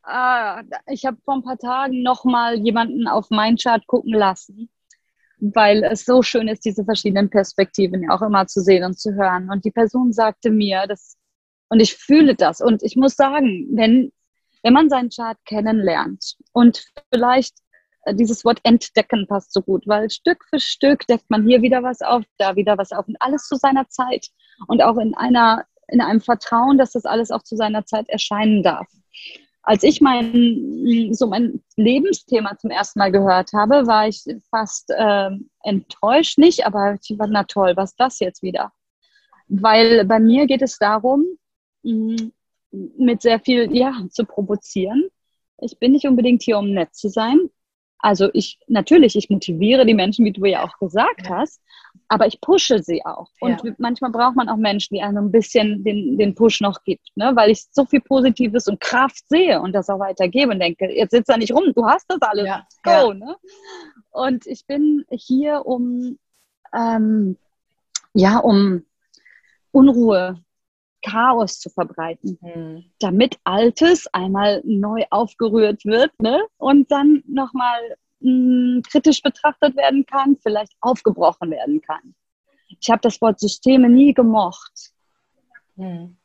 Ah, 0.07 0.63
ich 0.88 1.05
habe 1.05 1.17
vor 1.25 1.35
ein 1.35 1.43
paar 1.43 1.57
Tagen 1.57 2.03
noch 2.03 2.25
mal 2.25 2.55
jemanden 2.55 3.07
auf 3.07 3.29
mein 3.31 3.57
Chart 3.57 3.85
gucken 3.88 4.13
lassen 4.13 4.69
weil 5.39 5.83
es 5.83 6.05
so 6.05 6.21
schön 6.21 6.47
ist, 6.47 6.65
diese 6.65 6.83
verschiedenen 6.83 7.29
Perspektiven 7.29 8.09
auch 8.09 8.21
immer 8.21 8.47
zu 8.47 8.62
sehen 8.62 8.83
und 8.83 9.00
zu 9.00 9.13
hören. 9.13 9.50
Und 9.50 9.65
die 9.65 9.71
Person 9.71 10.13
sagte 10.13 10.50
mir, 10.50 10.85
das, 10.88 11.17
und 11.69 11.79
ich 11.79 11.95
fühle 11.95 12.35
das. 12.35 12.62
Und 12.62 12.83
ich 12.83 12.95
muss 12.95 13.15
sagen, 13.15 13.67
wenn, 13.71 14.12
wenn 14.63 14.74
man 14.74 14.89
seinen 14.89 15.09
Chart 15.09 15.38
kennenlernt 15.45 16.35
und 16.53 16.85
vielleicht 17.13 17.55
äh, 18.03 18.15
dieses 18.15 18.45
Wort 18.45 18.59
entdecken 18.63 19.27
passt 19.27 19.53
so 19.53 19.62
gut, 19.62 19.88
weil 19.88 20.09
Stück 20.09 20.43
für 20.50 20.59
Stück 20.59 21.05
deckt 21.07 21.29
man 21.29 21.47
hier 21.47 21.62
wieder 21.62 21.83
was 21.83 22.01
auf, 22.01 22.24
da 22.38 22.55
wieder 22.55 22.77
was 22.77 22.91
auf 22.91 23.07
und 23.07 23.17
alles 23.19 23.47
zu 23.47 23.55
seiner 23.55 23.88
Zeit 23.89 24.27
und 24.67 24.81
auch 24.81 24.97
in 24.97 25.15
einer 25.15 25.65
in 25.88 26.01
einem 26.01 26.19
Vertrauen, 26.19 26.79
dass 26.79 26.93
das 26.93 27.05
alles 27.05 27.29
auch 27.29 27.43
zu 27.43 27.55
seiner 27.55 27.85
Zeit 27.85 28.09
erscheinen 28.09 28.63
darf. 28.63 28.88
Als 29.67 29.81
ich 29.81 30.00
mein, 30.00 31.10
so 31.13 31.27
mein 31.27 31.63
Lebensthema 31.75 32.55
zum 32.57 32.69
ersten 32.69 33.00
Mal 33.00 33.12
gehört 33.12 33.51
habe, 33.53 33.88
war 33.88 34.07
ich 34.07 34.24
fast 34.51 34.91
äh, 34.91 35.31
enttäuscht, 35.63 36.38
nicht, 36.38 36.65
aber 36.67 36.98
ich 37.01 37.17
war, 37.17 37.27
na 37.27 37.43
toll, 37.43 37.74
was 37.75 37.91
ist 37.91 38.00
das 38.00 38.19
jetzt 38.19 38.43
wieder? 38.43 38.72
Weil 39.48 40.05
bei 40.05 40.19
mir 40.19 40.45
geht 40.45 40.62
es 40.62 40.77
darum, 40.77 41.25
mit 41.81 43.22
sehr 43.22 43.39
viel, 43.39 43.75
ja, 43.75 43.93
zu 44.12 44.25
provozieren. 44.25 45.10
Ich 45.60 45.79
bin 45.79 45.93
nicht 45.93 46.05
unbedingt 46.05 46.43
hier, 46.43 46.60
um 46.60 46.72
nett 46.72 46.93
zu 46.93 47.10
sein. 47.10 47.50
Also 48.05 48.29
ich, 48.33 48.59
natürlich, 48.67 49.15
ich 49.15 49.31
motiviere 49.31 49.83
die 49.83 49.95
Menschen, 49.95 50.25
wie 50.25 50.31
du 50.31 50.45
ja 50.45 50.63
auch 50.63 50.77
gesagt 50.77 51.24
ja. 51.24 51.38
hast, 51.38 51.59
aber 52.07 52.27
ich 52.27 52.39
pushe 52.39 52.83
sie 52.83 53.03
auch. 53.03 53.31
Und 53.39 53.63
ja. 53.63 53.74
manchmal 53.79 54.12
braucht 54.12 54.35
man 54.35 54.47
auch 54.47 54.57
Menschen, 54.57 54.93
die 54.93 55.01
einem 55.01 55.25
ein 55.25 55.31
bisschen 55.31 55.83
den, 55.83 56.15
den 56.15 56.35
Push 56.35 56.62
noch 56.62 56.83
gibt, 56.83 57.09
ne? 57.15 57.31
weil 57.33 57.50
ich 57.50 57.65
so 57.71 57.83
viel 57.83 58.01
Positives 58.01 58.67
und 58.67 58.79
Kraft 58.79 59.27
sehe 59.27 59.59
und 59.59 59.74
das 59.74 59.89
auch 59.89 59.97
weitergebe 59.97 60.51
und 60.51 60.59
denke, 60.59 60.88
jetzt 60.95 61.09
sitzt 61.09 61.29
da 61.29 61.38
nicht 61.38 61.51
rum, 61.51 61.74
du 61.74 61.83
hast 61.83 62.05
das 62.07 62.21
alles, 62.21 62.45
ja. 62.45 62.67
go. 62.83 63.12
Ne? 63.12 63.38
Und 64.12 64.45
ich 64.45 64.67
bin 64.67 65.03
hier, 65.09 65.65
um, 65.65 66.19
ähm, 66.75 67.38
ja, 68.13 68.38
um 68.38 68.85
Unruhe, 69.71 70.44
Chaos 71.05 71.59
zu 71.59 71.69
verbreiten, 71.69 72.38
mhm. 72.41 72.85
damit 73.00 73.38
Altes 73.43 74.07
einmal 74.07 74.62
neu 74.65 75.03
aufgerührt 75.12 75.85
wird 75.85 76.12
ne? 76.19 76.45
und 76.57 76.91
dann 76.91 77.24
nochmal 77.27 77.95
mh, 78.21 78.81
kritisch 78.89 79.21
betrachtet 79.21 79.75
werden 79.75 80.05
kann, 80.05 80.38
vielleicht 80.41 80.74
aufgebrochen 80.81 81.51
werden 81.51 81.81
kann. 81.81 82.15
Ich 82.79 82.89
habe 82.89 83.01
das 83.01 83.21
Wort 83.21 83.39
Systeme 83.39 83.89
nie 83.89 84.13
gemocht. 84.13 84.91
Hm. 85.75 86.17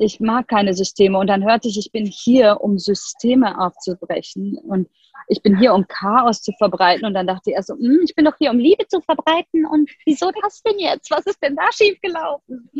Ich 0.00 0.18
mag 0.18 0.48
keine 0.48 0.72
Systeme. 0.72 1.18
Und 1.18 1.26
dann 1.26 1.44
hörte 1.44 1.68
ich, 1.68 1.78
ich 1.78 1.92
bin 1.92 2.06
hier, 2.06 2.62
um 2.62 2.78
Systeme 2.78 3.60
aufzubrechen. 3.60 4.56
Und 4.56 4.88
ich 5.28 5.42
bin 5.42 5.58
hier, 5.58 5.74
um 5.74 5.86
Chaos 5.86 6.40
zu 6.40 6.52
verbreiten. 6.52 7.04
Und 7.04 7.12
dann 7.12 7.26
dachte 7.26 7.50
ich 7.50 7.56
erst 7.56 7.68
so, 7.68 7.74
hm, 7.74 8.00
ich 8.04 8.14
bin 8.14 8.24
doch 8.24 8.36
hier, 8.38 8.50
um 8.50 8.58
Liebe 8.58 8.86
zu 8.88 9.02
verbreiten. 9.02 9.66
Und 9.66 9.90
wieso 10.06 10.30
das 10.42 10.62
denn 10.62 10.78
jetzt? 10.78 11.10
Was 11.10 11.26
ist 11.26 11.42
denn 11.42 11.54
da 11.54 11.70
schiefgelaufen? 11.70 12.70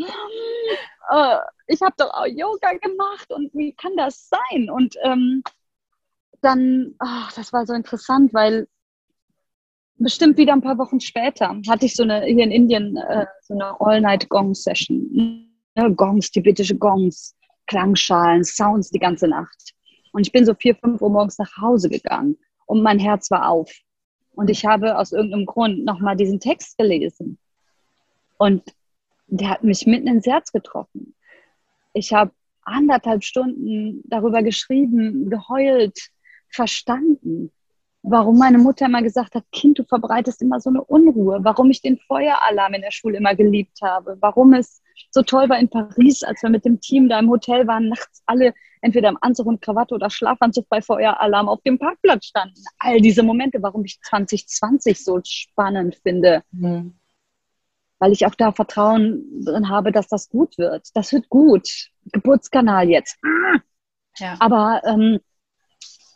Äh, 1.11 1.37
ich 1.67 1.81
habe 1.81 1.93
doch 1.97 2.11
auch 2.11 2.25
Yoga 2.25 2.73
gemacht. 2.73 3.31
Und 3.31 3.53
wie 3.53 3.73
kann 3.73 3.95
das 3.97 4.29
sein? 4.29 4.71
Und 4.71 4.95
ähm, 5.03 5.43
dann, 6.41 6.95
ach, 6.97 7.31
das 7.33 7.53
war 7.53 7.67
so 7.67 7.73
interessant, 7.73 8.33
weil 8.33 8.67
bestimmt 9.97 10.37
wieder 10.37 10.53
ein 10.53 10.61
paar 10.61 10.79
Wochen 10.79 10.99
später 10.99 11.55
hatte 11.69 11.85
ich 11.85 11.95
so 11.95 12.01
eine, 12.01 12.23
hier 12.23 12.43
in 12.43 12.51
Indien, 12.51 12.97
äh, 12.97 13.27
so 13.41 13.53
eine 13.53 13.79
All-Night-Gong-Session. 13.79 15.50
Ne, 15.75 15.93
Gongs, 15.93 16.31
tibetische 16.31 16.75
Gongs, 16.75 17.35
Klangschalen, 17.67 18.43
Sounds 18.43 18.89
die 18.89 18.99
ganze 18.99 19.27
Nacht. 19.27 19.73
Und 20.11 20.27
ich 20.27 20.31
bin 20.31 20.45
so 20.45 20.53
vier, 20.53 20.75
fünf 20.75 21.01
Uhr 21.01 21.09
morgens 21.09 21.37
nach 21.37 21.55
Hause 21.57 21.89
gegangen 21.89 22.37
und 22.65 22.83
mein 22.83 22.99
Herz 22.99 23.31
war 23.31 23.49
auf. 23.49 23.71
Und 24.33 24.49
ich 24.49 24.65
habe 24.65 24.97
aus 24.97 25.11
irgendeinem 25.11 25.45
Grund 25.45 25.85
nochmal 25.85 26.15
diesen 26.15 26.39
Text 26.39 26.77
gelesen. 26.77 27.37
Und 28.37 28.63
der 29.27 29.49
hat 29.49 29.63
mich 29.63 29.85
mitten 29.85 30.07
ins 30.07 30.25
Herz 30.25 30.51
getroffen. 30.51 31.15
Ich 31.93 32.13
habe 32.13 32.31
anderthalb 32.63 33.23
Stunden 33.23 34.01
darüber 34.05 34.43
geschrieben, 34.43 35.29
geheult, 35.29 35.97
verstanden, 36.49 37.51
warum 38.03 38.37
meine 38.37 38.57
Mutter 38.57 38.85
immer 38.85 39.01
gesagt 39.01 39.35
hat, 39.35 39.45
Kind, 39.51 39.79
du 39.79 39.83
verbreitest 39.83 40.41
immer 40.41 40.59
so 40.59 40.69
eine 40.69 40.83
Unruhe, 40.83 41.39
warum 41.43 41.69
ich 41.69 41.81
den 41.81 41.97
Feueralarm 41.97 42.73
in 42.73 42.81
der 42.81 42.91
Schule 42.91 43.17
immer 43.17 43.35
geliebt 43.35 43.79
habe, 43.81 44.17
warum 44.19 44.53
es 44.53 44.81
so 45.09 45.21
toll 45.21 45.49
war 45.49 45.59
in 45.59 45.69
Paris, 45.69 46.23
als 46.23 46.41
wir 46.43 46.49
mit 46.49 46.65
dem 46.65 46.79
Team 46.79 47.09
da 47.09 47.19
im 47.19 47.29
Hotel 47.29 47.67
waren, 47.67 47.89
nachts 47.89 48.21
alle 48.25 48.53
entweder 48.81 49.09
im 49.09 49.17
Anzug 49.21 49.47
und 49.47 49.61
Krawatte 49.61 49.95
oder 49.95 50.09
Schlafanzug 50.09 50.67
bei 50.69 50.81
Feueralarm 50.81 51.47
auf 51.49 51.61
dem 51.61 51.79
Parkplatz 51.79 52.25
standen. 52.25 52.63
All 52.79 52.99
diese 52.99 53.23
Momente, 53.23 53.61
warum 53.61 53.85
ich 53.85 53.99
2020 54.01 55.03
so 55.03 55.19
spannend 55.23 55.95
finde. 56.03 56.43
Mhm. 56.51 56.95
Weil 57.99 58.11
ich 58.11 58.25
auch 58.25 58.35
da 58.35 58.51
Vertrauen 58.51 59.43
drin 59.45 59.69
habe, 59.69 59.91
dass 59.91 60.07
das 60.07 60.29
gut 60.29 60.57
wird. 60.57 60.89
Das 60.95 61.13
wird 61.13 61.29
gut. 61.29 61.89
Geburtskanal 62.11 62.89
jetzt. 62.89 63.17
Ja. 64.17 64.35
Aber 64.39 64.81
ähm, 64.85 65.19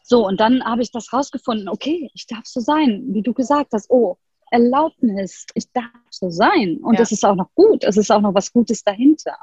so, 0.04 0.28
und 0.28 0.40
dann 0.40 0.64
habe 0.64 0.82
ich 0.82 0.92
das 0.92 1.14
rausgefunden, 1.14 1.70
okay, 1.70 2.10
ich 2.14 2.28
darf 2.28 2.46
so 2.46 2.60
sein, 2.60 3.06
wie 3.10 3.22
du 3.22 3.34
gesagt 3.34 3.72
hast. 3.74 3.90
Oh, 3.90 4.18
Erlaubnis, 4.56 5.46
ich 5.54 5.70
darf 5.74 5.92
so 6.10 6.30
sein. 6.30 6.78
Und 6.78 6.98
es 7.00 7.10
ja. 7.10 7.16
ist 7.16 7.26
auch 7.26 7.36
noch 7.36 7.54
gut, 7.56 7.84
es 7.84 7.98
ist 7.98 8.10
auch 8.10 8.22
noch 8.22 8.34
was 8.34 8.54
Gutes 8.54 8.84
dahinter. 8.84 9.36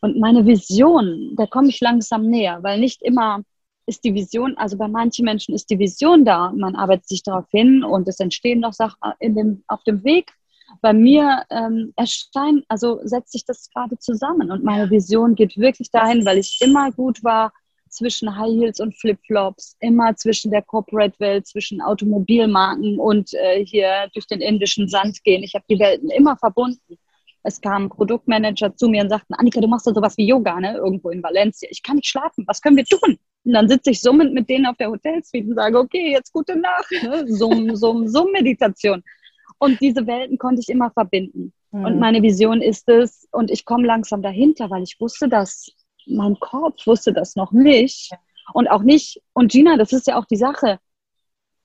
Und 0.00 0.18
meine 0.18 0.46
Vision, 0.46 1.34
da 1.36 1.46
komme 1.46 1.68
ich 1.68 1.80
langsam 1.80 2.30
näher, 2.30 2.62
weil 2.62 2.80
nicht 2.80 3.02
immer 3.02 3.42
ist 3.86 4.02
die 4.02 4.14
Vision, 4.14 4.56
also 4.56 4.78
bei 4.78 4.88
manchen 4.88 5.26
Menschen 5.26 5.54
ist 5.54 5.68
die 5.68 5.78
Vision 5.78 6.24
da, 6.24 6.52
man 6.56 6.74
arbeitet 6.74 7.06
sich 7.06 7.22
darauf 7.22 7.44
hin 7.50 7.84
und 7.84 8.08
es 8.08 8.18
entstehen 8.18 8.60
noch 8.60 8.72
Sachen 8.72 8.96
in 9.18 9.34
dem, 9.34 9.62
auf 9.66 9.84
dem 9.84 10.02
Weg. 10.04 10.32
Bei 10.80 10.94
mir 10.94 11.44
ähm, 11.50 11.92
erscheint, 11.94 12.64
also 12.68 13.00
setzt 13.04 13.32
sich 13.32 13.44
das 13.44 13.68
gerade 13.68 13.98
zusammen 13.98 14.50
und 14.50 14.64
meine 14.64 14.88
Vision 14.88 15.34
geht 15.34 15.58
wirklich 15.58 15.90
dahin, 15.90 16.24
weil 16.24 16.38
ich 16.38 16.58
immer 16.62 16.92
gut 16.92 17.22
war, 17.22 17.52
zwischen 17.94 18.36
High 18.36 18.52
Heels 18.60 18.80
und 18.80 18.94
Flipflops, 18.96 19.76
immer 19.80 20.14
zwischen 20.16 20.50
der 20.50 20.62
Corporate-Welt, 20.62 21.46
zwischen 21.46 21.80
Automobilmarken 21.80 22.98
und 22.98 23.32
äh, 23.34 23.64
hier 23.64 24.08
durch 24.12 24.26
den 24.26 24.40
indischen 24.40 24.88
Sand 24.88 25.22
gehen. 25.24 25.42
Ich 25.42 25.54
habe 25.54 25.64
die 25.68 25.78
Welten 25.78 26.10
immer 26.10 26.36
verbunden. 26.36 26.98
Es 27.42 27.60
kamen 27.60 27.90
Produktmanager 27.90 28.74
zu 28.74 28.88
mir 28.88 29.02
und 29.02 29.10
sagten, 29.10 29.34
Annika, 29.34 29.60
du 29.60 29.68
machst 29.68 29.86
doch 29.86 29.94
sowas 29.94 30.16
wie 30.16 30.26
Yoga, 30.26 30.58
ne? 30.60 30.76
Irgendwo 30.76 31.10
in 31.10 31.22
Valencia. 31.22 31.68
Ich 31.70 31.82
kann 31.82 31.96
nicht 31.96 32.08
schlafen. 32.08 32.44
Was 32.46 32.62
können 32.62 32.76
wir 32.76 32.86
tun? 32.86 33.18
Und 33.44 33.52
dann 33.52 33.68
sitze 33.68 33.90
ich 33.90 34.00
summend 34.00 34.32
mit 34.32 34.48
denen 34.48 34.64
auf 34.64 34.76
der 34.78 34.90
Hotelsuite 34.90 35.48
und 35.48 35.54
sage, 35.54 35.78
okay, 35.78 36.10
jetzt 36.12 36.32
gute 36.32 36.56
Nacht. 36.56 36.90
Ne? 37.02 37.26
Summ, 37.28 37.76
Summ, 37.76 38.08
Summ-Meditation. 38.08 39.02
Und 39.58 39.80
diese 39.80 40.06
Welten 40.06 40.38
konnte 40.38 40.62
ich 40.62 40.70
immer 40.70 40.90
verbinden. 40.90 41.52
Mhm. 41.70 41.84
Und 41.84 41.98
meine 41.98 42.22
Vision 42.22 42.62
ist 42.62 42.88
es, 42.88 43.28
und 43.30 43.50
ich 43.50 43.66
komme 43.66 43.86
langsam 43.86 44.22
dahinter, 44.22 44.70
weil 44.70 44.82
ich 44.82 44.96
wusste, 44.98 45.28
dass 45.28 45.70
mein 46.06 46.38
Kopf 46.40 46.86
wusste 46.86 47.12
das 47.12 47.36
noch 47.36 47.52
nicht. 47.52 48.10
Und 48.52 48.68
auch 48.68 48.82
nicht, 48.82 49.22
und 49.32 49.52
Gina, 49.52 49.76
das 49.76 49.92
ist 49.92 50.06
ja 50.06 50.18
auch 50.18 50.26
die 50.26 50.36
Sache, 50.36 50.78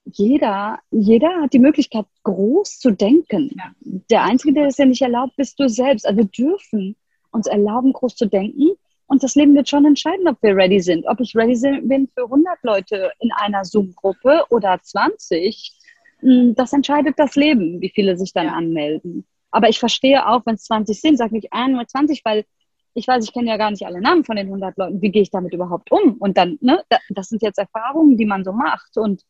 jeder, 0.05 0.79
jeder 0.91 1.41
hat 1.41 1.53
die 1.53 1.59
Möglichkeit, 1.59 2.05
groß 2.23 2.79
zu 2.79 2.91
denken. 2.91 3.51
Ja. 3.55 3.71
Der 4.09 4.23
Einzige, 4.23 4.53
der 4.53 4.67
es 4.67 4.77
ja 4.77 4.85
nicht 4.85 5.01
erlaubt, 5.01 5.35
bist 5.35 5.59
du 5.59 5.67
selbst. 5.69 6.05
Also 6.05 6.17
wir 6.17 6.25
dürfen 6.25 6.95
uns 7.31 7.47
erlauben, 7.47 7.93
groß 7.93 8.15
zu 8.15 8.25
denken. 8.25 8.71
Und 9.07 9.23
das 9.23 9.35
Leben 9.35 9.55
wird 9.55 9.69
schon 9.69 9.85
entscheiden, 9.85 10.27
ob 10.27 10.41
wir 10.41 10.55
ready 10.55 10.79
sind. 10.79 11.05
Ob 11.07 11.19
ich 11.19 11.35
ready 11.35 11.55
bin 11.81 12.07
für 12.07 12.23
100 12.23 12.57
Leute 12.63 13.11
in 13.19 13.31
einer 13.31 13.65
Zoom-Gruppe 13.65 14.45
oder 14.49 14.79
20, 14.81 15.73
hm, 16.19 16.55
das 16.55 16.73
entscheidet 16.73 17.15
das 17.17 17.35
Leben, 17.35 17.81
wie 17.81 17.89
viele 17.89 18.17
sich 18.17 18.33
dann 18.33 18.47
ja. 18.47 18.53
anmelden. 18.53 19.25
Aber 19.51 19.67
ich 19.67 19.79
verstehe 19.79 20.27
auch, 20.27 20.45
wenn 20.45 20.55
es 20.55 20.65
20 20.65 21.01
sind, 21.01 21.17
sage 21.17 21.37
ich 21.37 21.49
nur 21.51 21.87
20, 21.87 22.23
weil 22.23 22.45
ich 22.93 23.07
weiß, 23.07 23.23
ich 23.23 23.33
kenne 23.33 23.49
ja 23.49 23.57
gar 23.57 23.71
nicht 23.71 23.85
alle 23.85 24.01
Namen 24.01 24.23
von 24.23 24.35
den 24.35 24.47
100 24.47 24.77
Leuten. 24.77 25.01
Wie 25.01 25.11
gehe 25.11 25.21
ich 25.21 25.31
damit 25.31 25.53
überhaupt 25.53 25.91
um? 25.91 26.17
Und 26.19 26.37
dann, 26.37 26.57
ne, 26.61 26.83
das 27.09 27.29
sind 27.29 27.41
jetzt 27.41 27.59
Erfahrungen, 27.59 28.17
die 28.17 28.25
man 28.25 28.43
so 28.43 28.51
macht. 28.51 28.97
Und 28.97 29.23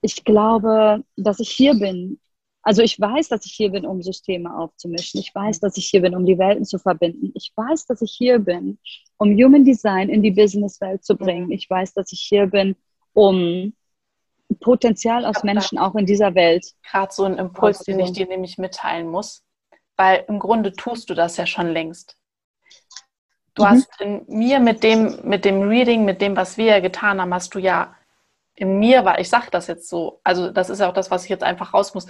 ich 0.00 0.24
glaube, 0.24 1.04
dass 1.16 1.40
ich 1.40 1.50
hier 1.50 1.74
bin. 1.74 2.18
Also 2.62 2.82
ich 2.82 3.00
weiß, 3.00 3.28
dass 3.28 3.44
ich 3.46 3.52
hier 3.52 3.70
bin, 3.70 3.86
um 3.86 4.02
Systeme 4.02 4.56
aufzumischen. 4.56 5.20
Ich 5.20 5.34
weiß, 5.34 5.60
dass 5.60 5.76
ich 5.76 5.86
hier 5.86 6.02
bin, 6.02 6.14
um 6.14 6.26
die 6.26 6.38
Welten 6.38 6.64
zu 6.64 6.78
verbinden. 6.78 7.32
Ich 7.34 7.52
weiß, 7.56 7.86
dass 7.86 8.02
ich 8.02 8.12
hier 8.12 8.38
bin, 8.38 8.78
um 9.16 9.32
Human 9.32 9.64
Design 9.64 10.08
in 10.08 10.22
die 10.22 10.30
Businesswelt 10.30 11.04
zu 11.04 11.16
bringen. 11.16 11.50
Ich 11.50 11.68
weiß, 11.68 11.94
dass 11.94 12.12
ich 12.12 12.20
hier 12.20 12.46
bin, 12.46 12.76
um 13.14 13.74
Potenzial 14.60 15.24
aus 15.24 15.42
Menschen 15.42 15.78
auch 15.78 15.94
in 15.94 16.06
dieser 16.06 16.34
Welt. 16.34 16.66
Gerade 16.88 17.12
so 17.12 17.24
ein 17.24 17.38
Impuls, 17.38 17.80
den 17.80 18.00
ich 18.00 18.12
dir 18.12 18.26
nämlich 18.26 18.58
mitteilen 18.58 19.08
muss, 19.08 19.44
weil 19.96 20.24
im 20.28 20.38
Grunde 20.38 20.72
tust 20.72 21.10
du 21.10 21.14
das 21.14 21.36
ja 21.36 21.46
schon 21.46 21.68
längst. 21.72 22.16
Du 23.54 23.62
mhm. 23.62 23.68
hast 23.68 24.00
in 24.00 24.24
mir 24.28 24.60
mit 24.60 24.82
dem, 24.82 25.18
mit 25.24 25.44
dem 25.44 25.62
Reading, 25.62 26.04
mit 26.04 26.20
dem, 26.20 26.36
was 26.36 26.56
wir 26.56 26.66
ja 26.66 26.80
getan 26.80 27.20
haben, 27.20 27.34
hast 27.34 27.54
du 27.54 27.58
ja 27.58 27.94
in 28.54 28.78
mir, 28.78 29.04
weil 29.04 29.20
ich 29.20 29.28
sage 29.28 29.48
das 29.50 29.66
jetzt 29.66 29.88
so, 29.88 30.20
also 30.24 30.50
das 30.50 30.70
ist 30.70 30.80
ja 30.80 30.88
auch 30.88 30.94
das, 30.94 31.10
was 31.10 31.24
ich 31.24 31.30
jetzt 31.30 31.44
einfach 31.44 31.74
raus 31.74 31.94
muss, 31.94 32.06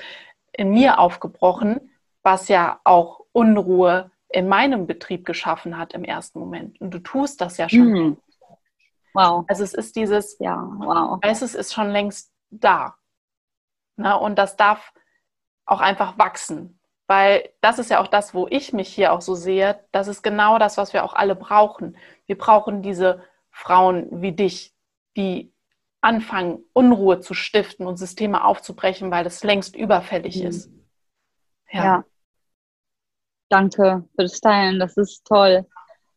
in 0.53 0.71
mir 0.71 0.99
aufgebrochen, 0.99 1.91
was 2.23 2.49
ja 2.49 2.81
auch 2.85 3.21
Unruhe 3.33 4.11
in 4.29 4.49
meinem 4.49 4.87
Betrieb 4.87 5.25
geschaffen 5.25 5.79
hat 5.79 5.93
im 5.93 6.05
ersten 6.05 6.39
Moment. 6.39 6.81
Und 6.81 6.93
du 6.93 6.99
tust 6.99 7.41
das 7.41 7.59
ja 7.59 7.69
schon. 7.69 7.93
Mhm. 7.93 8.17
Wow. 9.15 9.45
Also 9.49 9.63
es 9.63 9.75
ist 9.75 9.97
dieses, 9.97 10.39
ja, 10.39 10.57
wow. 10.79 11.19
Es 11.23 11.43
ist 11.43 11.73
schon 11.73 11.91
längst 11.91 12.33
da. 12.51 12.97
Na, 13.97 14.15
und 14.15 14.37
das 14.39 14.57
darf 14.57 14.93
auch 15.67 15.81
einfach 15.81 16.19
wachsen. 16.19 16.81
Weil 17.13 17.51
das 17.61 17.79
ist 17.79 17.91
ja 17.91 18.01
auch 18.01 18.07
das, 18.09 18.33
wo 18.33 18.47
ich 18.49 18.73
mich 18.73 18.89
hier 18.89 19.13
auch 19.13 19.21
so 19.21 19.35
sehe. 19.35 19.79
Das 19.93 20.09
ist 20.09 20.23
genau 20.23 20.59
das, 20.59 20.79
was 20.79 20.95
wir 20.95 21.05
auch 21.05 21.13
alle 21.13 21.37
brauchen. 21.37 21.95
Wir 22.25 22.39
brauchen 22.39 22.81
diese 22.81 23.23
Frauen 23.51 24.23
wie 24.23 24.33
dich, 24.33 24.75
die 25.15 25.53
anfangen, 26.01 26.65
Unruhe 26.73 27.21
zu 27.21 27.35
stiften 27.35 27.87
und 27.87 27.99
Systeme 27.99 28.43
aufzubrechen, 28.43 29.11
weil 29.11 29.25
das 29.25 29.45
längst 29.45 29.77
überfällig 29.77 30.41
mhm. 30.41 30.49
ist. 30.49 30.71
Ja. 31.71 31.85
ja. 31.85 32.05
Danke 33.51 34.09
für 34.17 34.23
das 34.23 34.41
Teilen. 34.41 34.81
Das 34.81 34.97
ist 34.97 35.27
toll. 35.27 35.67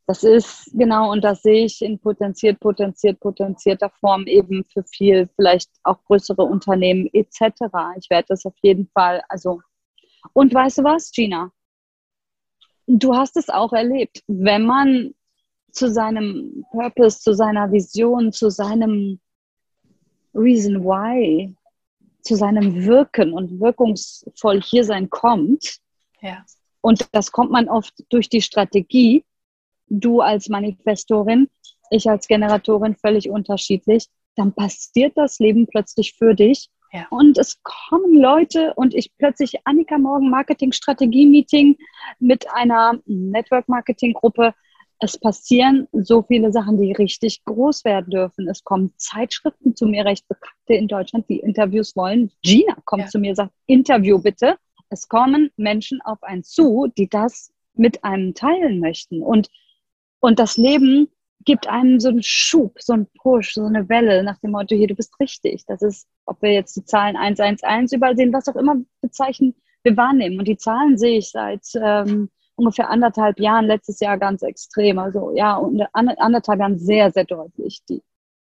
Das 0.07 0.23
ist 0.23 0.71
genau, 0.75 1.11
und 1.11 1.25
das 1.25 1.41
sehe 1.41 1.65
ich 1.65 1.81
in 1.81 1.99
potenziert, 1.99 2.61
potenziert, 2.61 3.19
potenzierter 3.19 3.89
Form 3.89 4.27
eben 4.27 4.63
für 4.63 4.85
viel, 4.85 5.27
vielleicht 5.35 5.71
auch 5.83 6.01
größere 6.05 6.43
Unternehmen 6.43 7.09
etc. 7.11 7.41
Ich 7.97 8.09
werde 8.09 8.27
das 8.29 8.45
auf 8.45 8.55
jeden 8.61 8.87
Fall, 8.93 9.21
also, 9.27 9.59
und 10.33 10.53
weißt 10.53 10.79
du 10.79 10.83
was, 10.83 11.11
Gina? 11.11 11.51
Du 12.87 13.15
hast 13.15 13.35
es 13.37 13.49
auch 13.49 13.73
erlebt, 13.73 14.21
wenn 14.27 14.65
man 14.65 15.13
zu 15.71 15.91
seinem 15.91 16.65
Purpose, 16.71 17.19
zu 17.19 17.33
seiner 17.33 17.71
Vision, 17.71 18.31
zu 18.31 18.49
seinem 18.49 19.19
Reason 20.33 20.83
Why, 20.83 21.55
zu 22.21 22.35
seinem 22.35 22.85
Wirken 22.85 23.33
und 23.33 23.59
wirkungsvoll 23.59 24.61
hier 24.61 24.83
sein 24.83 25.09
kommt. 25.09 25.79
Ja. 26.21 26.45
Und 26.81 27.07
das 27.11 27.31
kommt 27.31 27.51
man 27.51 27.69
oft 27.69 27.93
durch 28.09 28.29
die 28.29 28.41
Strategie. 28.41 29.23
Du 29.87 30.21
als 30.21 30.49
Manifestorin, 30.49 31.49
ich 31.89 32.09
als 32.09 32.27
Generatorin 32.27 32.95
völlig 32.95 33.29
unterschiedlich. 33.29 34.07
Dann 34.35 34.53
passiert 34.53 35.13
das 35.15 35.39
Leben 35.39 35.67
plötzlich 35.67 36.13
für 36.13 36.33
dich. 36.33 36.69
Ja. 36.95 37.07
Und 37.09 37.37
es 37.37 37.61
kommen 37.63 38.19
Leute 38.19 38.73
und 38.75 38.95
ich 38.95 39.11
plötzlich 39.17 39.55
Annika 39.65 39.97
Morgen 39.97 40.29
Marketing 40.29 40.71
Strategie 40.71 41.25
Meeting 41.25 41.77
mit 42.19 42.45
einer 42.53 42.99
Network 43.05 43.67
Marketing 43.67 44.13
Gruppe 44.13 44.53
es 44.99 45.17
passieren 45.17 45.87
so 45.91 46.23
viele 46.23 46.51
Sachen, 46.51 46.81
die 46.81 46.93
richtig 46.93 47.43
groß 47.43 47.83
werden 47.85 48.09
dürfen. 48.09 48.47
Es 48.47 48.63
kommen 48.63 48.93
Zeitschriften 48.97 49.75
zu 49.75 49.87
mir, 49.87 50.05
recht 50.05 50.27
bekannte 50.27 50.73
in 50.73 50.87
Deutschland, 50.87 51.29
die 51.29 51.39
Interviews 51.39 51.95
wollen. 51.95 52.31
Gina 52.41 52.77
kommt 52.85 53.03
ja. 53.03 53.09
zu 53.09 53.19
mir, 53.19 53.35
sagt, 53.35 53.53
Interview 53.65 54.21
bitte. 54.21 54.57
Es 54.89 55.07
kommen 55.07 55.51
Menschen 55.57 55.99
auf 56.01 56.23
einen 56.23 56.43
zu, 56.43 56.87
die 56.97 57.09
das 57.09 57.51
mit 57.73 58.03
einem 58.03 58.33
teilen 58.33 58.79
möchten. 58.79 59.21
Und, 59.21 59.49
und 60.21 60.39
das 60.39 60.55
Leben 60.55 61.09
gibt 61.43 61.67
einem 61.67 61.99
so 61.99 62.09
einen 62.09 62.23
Schub, 62.23 62.81
so 62.81 62.93
einen 62.93 63.07
Push, 63.21 63.53
so 63.53 63.65
eine 63.65 63.87
Welle 63.89 64.23
nach 64.23 64.39
dem 64.39 64.51
Motto, 64.51 64.75
hier, 64.75 64.87
du 64.87 64.95
bist 64.95 65.19
richtig. 65.19 65.65
Das 65.67 65.81
ist, 65.81 66.07
ob 66.25 66.41
wir 66.41 66.53
jetzt 66.53 66.75
die 66.75 66.85
Zahlen 66.85 67.15
111 67.15 67.91
überall 67.93 68.15
sehen, 68.15 68.33
was 68.33 68.47
auch 68.47 68.55
immer 68.55 68.77
bezeichnen, 69.01 69.55
wir 69.83 69.95
wahrnehmen. 69.95 70.39
Und 70.39 70.47
die 70.47 70.57
Zahlen 70.57 70.97
sehe 70.97 71.19
ich 71.19 71.29
seit 71.29 71.65
ähm, 71.75 72.29
ungefähr 72.55 72.89
anderthalb 72.89 73.39
Jahren, 73.39 73.65
letztes 73.65 73.99
Jahr 73.99 74.17
ganz 74.17 74.41
extrem. 74.41 74.97
Also 74.97 75.33
ja, 75.35 75.55
und 75.55 75.81
anderthalb 75.93 76.59
Jahren 76.59 76.79
sehr, 76.79 77.11
sehr 77.11 77.25
deutlich. 77.25 77.81
Die, 77.89 78.01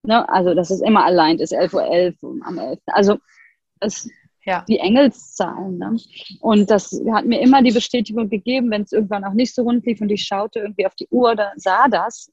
ne? 0.02 0.28
Also 0.28 0.54
das 0.54 0.70
ist 0.70 0.82
immer 0.82 1.04
allein, 1.04 1.38
ist 1.38 1.54
11.11 1.54 1.74
Uhr 1.74 1.84
11 1.84 2.16
am 2.44 2.58
11. 2.58 2.78
Also 2.86 3.18
es, 3.80 4.08
ja. 4.44 4.64
die 4.68 4.78
Engelszahlen. 4.78 5.78
Ne? 5.78 5.96
Und 6.40 6.70
das 6.70 7.00
hat 7.12 7.26
mir 7.26 7.40
immer 7.40 7.62
die 7.62 7.72
Bestätigung 7.72 8.28
gegeben, 8.28 8.70
wenn 8.70 8.82
es 8.82 8.92
irgendwann 8.92 9.24
auch 9.24 9.32
nicht 9.32 9.54
so 9.54 9.62
rund 9.62 9.84
lief 9.86 10.00
und 10.00 10.10
ich 10.10 10.24
schaute 10.24 10.60
irgendwie 10.60 10.86
auf 10.86 10.94
die 10.94 11.08
Uhr, 11.10 11.34
da 11.34 11.52
sah 11.56 11.88
das. 11.88 12.30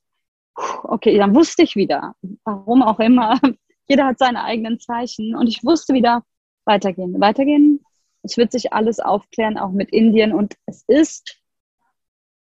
Okay, 0.55 1.17
dann 1.17 1.33
wusste 1.33 1.63
ich 1.63 1.75
wieder, 1.75 2.15
warum 2.43 2.83
auch 2.83 2.99
immer. 2.99 3.39
Jeder 3.87 4.05
hat 4.05 4.19
seine 4.19 4.43
eigenen 4.43 4.79
Zeichen 4.79 5.35
und 5.35 5.47
ich 5.47 5.63
wusste 5.63 5.93
wieder, 5.93 6.23
weitergehen, 6.65 7.19
weitergehen. 7.19 7.83
Es 8.23 8.37
wird 8.37 8.51
sich 8.51 8.71
alles 8.73 8.99
aufklären, 8.99 9.57
auch 9.57 9.71
mit 9.71 9.91
Indien. 9.91 10.33
Und 10.33 10.55
es 10.65 10.83
ist 10.87 11.41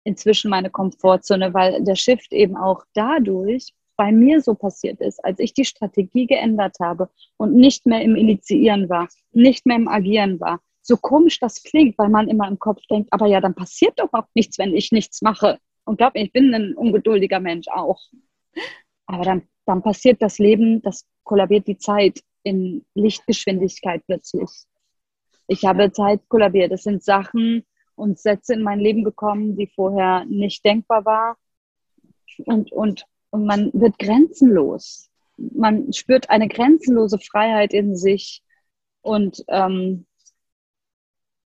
inzwischen 0.04 0.50
meine 0.50 0.70
Komfortzone, 0.70 1.52
weil 1.52 1.82
der 1.82 1.96
Shift 1.96 2.32
eben 2.32 2.56
auch 2.56 2.84
dadurch 2.94 3.72
bei 3.96 4.12
mir 4.12 4.40
so 4.40 4.54
passiert 4.54 5.00
ist, 5.00 5.24
als 5.24 5.38
ich 5.38 5.54
die 5.54 5.64
Strategie 5.64 6.26
geändert 6.26 6.76
habe 6.80 7.08
und 7.36 7.54
nicht 7.54 7.86
mehr 7.86 8.02
im 8.02 8.16
Initiieren 8.16 8.88
war, 8.88 9.08
nicht 9.32 9.66
mehr 9.66 9.76
im 9.76 9.88
Agieren 9.88 10.40
war. 10.40 10.60
So 10.82 10.96
komisch 10.96 11.40
das 11.40 11.62
klingt, 11.62 11.96
weil 11.96 12.08
man 12.08 12.28
immer 12.28 12.46
im 12.48 12.58
Kopf 12.58 12.82
denkt, 12.90 13.12
aber 13.12 13.26
ja, 13.26 13.40
dann 13.40 13.54
passiert 13.54 13.98
doch 13.98 14.12
auch 14.12 14.26
nichts, 14.34 14.58
wenn 14.58 14.74
ich 14.74 14.92
nichts 14.92 15.22
mache. 15.22 15.58
Und 15.84 15.98
glaub 15.98 16.14
mir, 16.14 16.24
ich 16.24 16.32
bin 16.32 16.54
ein 16.54 16.74
ungeduldiger 16.74 17.40
Mensch 17.40 17.68
auch. 17.68 18.00
Aber 19.06 19.24
dann, 19.24 19.42
dann 19.66 19.82
passiert 19.82 20.22
das 20.22 20.38
Leben, 20.38 20.80
das 20.82 21.06
kollabiert 21.24 21.66
die 21.66 21.78
Zeit 21.78 22.20
in 22.42 22.84
Lichtgeschwindigkeit 22.94 24.02
plötzlich. 24.06 24.50
Ich 25.46 25.64
habe 25.64 25.92
Zeit 25.92 26.20
kollabiert. 26.28 26.72
Das 26.72 26.84
sind 26.84 27.02
Sachen, 27.02 27.64
und 27.96 28.18
Sätze 28.18 28.54
in 28.54 28.62
mein 28.62 28.80
Leben 28.80 29.04
gekommen, 29.04 29.56
die 29.56 29.66
vorher 29.66 30.24
nicht 30.26 30.64
denkbar 30.64 31.04
war. 31.04 31.36
Und, 32.44 32.72
und, 32.72 33.06
und 33.30 33.46
man 33.46 33.70
wird 33.72 33.98
grenzenlos. 33.98 35.10
Man 35.36 35.92
spürt 35.92 36.30
eine 36.30 36.48
grenzenlose 36.48 37.18
Freiheit 37.18 37.72
in 37.72 37.96
sich 37.96 38.42
und, 39.02 39.44
ähm, 39.48 40.06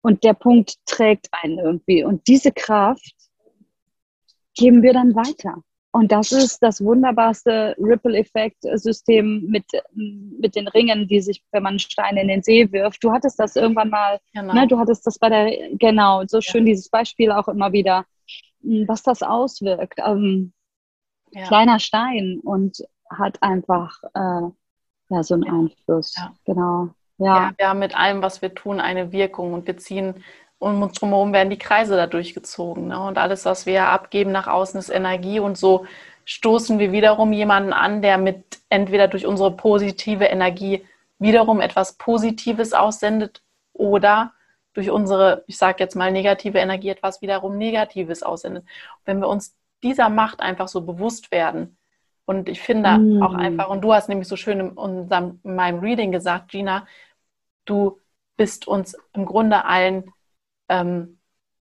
und 0.02 0.24
der 0.24 0.34
Punkt 0.34 0.76
trägt 0.86 1.28
einen 1.32 1.58
irgendwie. 1.58 2.04
Und 2.04 2.26
diese 2.26 2.52
Kraft 2.52 3.14
geben 4.54 4.82
wir 4.82 4.92
dann 4.92 5.14
weiter. 5.14 5.62
Und 5.94 6.10
das 6.10 6.32
ist 6.32 6.62
das 6.62 6.82
wunderbarste 6.82 7.76
Ripple-Effekt-System 7.78 9.44
mit, 9.46 9.64
mit 9.94 10.56
den 10.56 10.66
Ringen, 10.68 11.06
die 11.06 11.20
sich, 11.20 11.44
wenn 11.52 11.62
man 11.62 11.78
Steine 11.78 12.22
in 12.22 12.28
den 12.28 12.42
See 12.42 12.72
wirft. 12.72 13.04
Du 13.04 13.12
hattest 13.12 13.38
das 13.38 13.56
irgendwann 13.56 13.90
mal, 13.90 14.18
genau. 14.32 14.54
ne, 14.54 14.66
du 14.66 14.78
hattest 14.78 15.06
das 15.06 15.18
bei 15.18 15.28
der, 15.28 15.76
genau, 15.76 16.22
so 16.26 16.40
schön 16.40 16.66
ja. 16.66 16.72
dieses 16.72 16.88
Beispiel 16.88 17.30
auch 17.30 17.46
immer 17.46 17.72
wieder, 17.72 18.06
hm, 18.62 18.88
was 18.88 19.02
das 19.02 19.22
auswirkt. 19.22 19.98
Ähm, 19.98 20.54
ja. 21.32 21.46
Kleiner 21.46 21.78
Stein 21.78 22.40
und 22.42 22.78
hat 23.10 23.42
einfach 23.42 24.02
äh, 24.14 24.48
ja, 25.10 25.22
so 25.22 25.34
einen 25.34 25.44
ja. 25.44 25.52
Einfluss. 25.52 26.14
Genau. 26.46 26.88
Ja. 27.18 27.52
wir 27.56 27.68
haben 27.68 27.78
mit 27.78 27.94
allem, 27.94 28.22
was 28.22 28.40
wir 28.40 28.54
tun, 28.54 28.80
eine 28.80 29.12
Wirkung 29.12 29.52
und 29.52 29.66
wir 29.66 29.76
ziehen 29.76 30.24
um 30.62 30.80
uns 30.80 30.98
drumherum 30.98 31.32
werden 31.32 31.50
die 31.50 31.58
Kreise 31.58 31.96
dadurch 31.96 32.34
gezogen. 32.34 32.86
Ne? 32.86 33.00
Und 33.00 33.18
alles, 33.18 33.44
was 33.44 33.66
wir 33.66 33.88
abgeben 33.88 34.30
nach 34.30 34.46
außen, 34.46 34.78
ist 34.78 34.90
Energie. 34.90 35.40
Und 35.40 35.58
so 35.58 35.86
stoßen 36.24 36.78
wir 36.78 36.92
wiederum 36.92 37.32
jemanden 37.32 37.72
an, 37.72 38.00
der 38.00 38.16
mit 38.16 38.60
entweder 38.68 39.08
durch 39.08 39.26
unsere 39.26 39.50
positive 39.56 40.24
Energie 40.24 40.86
wiederum 41.18 41.60
etwas 41.60 41.94
Positives 41.94 42.72
aussendet 42.72 43.42
oder 43.72 44.32
durch 44.72 44.90
unsere, 44.90 45.44
ich 45.48 45.58
sage 45.58 45.78
jetzt 45.80 45.96
mal, 45.96 46.12
negative 46.12 46.58
Energie 46.58 46.90
etwas 46.90 47.20
wiederum 47.22 47.58
Negatives 47.58 48.22
aussendet. 48.22 48.62
Und 48.62 49.06
wenn 49.06 49.20
wir 49.20 49.28
uns 49.28 49.56
dieser 49.82 50.08
Macht 50.08 50.40
einfach 50.40 50.68
so 50.68 50.82
bewusst 50.82 51.32
werden, 51.32 51.76
und 52.24 52.48
ich 52.48 52.60
finde 52.60 52.98
mm. 52.98 53.22
auch 53.22 53.34
einfach, 53.34 53.68
und 53.68 53.80
du 53.80 53.92
hast 53.92 54.08
nämlich 54.08 54.28
so 54.28 54.36
schön 54.36 54.60
in, 54.60 54.68
unserem, 54.70 55.40
in 55.42 55.56
meinem 55.56 55.80
Reading 55.80 56.12
gesagt, 56.12 56.52
Gina, 56.52 56.86
du 57.64 57.98
bist 58.36 58.68
uns 58.68 58.96
im 59.12 59.26
Grunde 59.26 59.64
allen 59.64 60.12
ähm, 60.72 61.18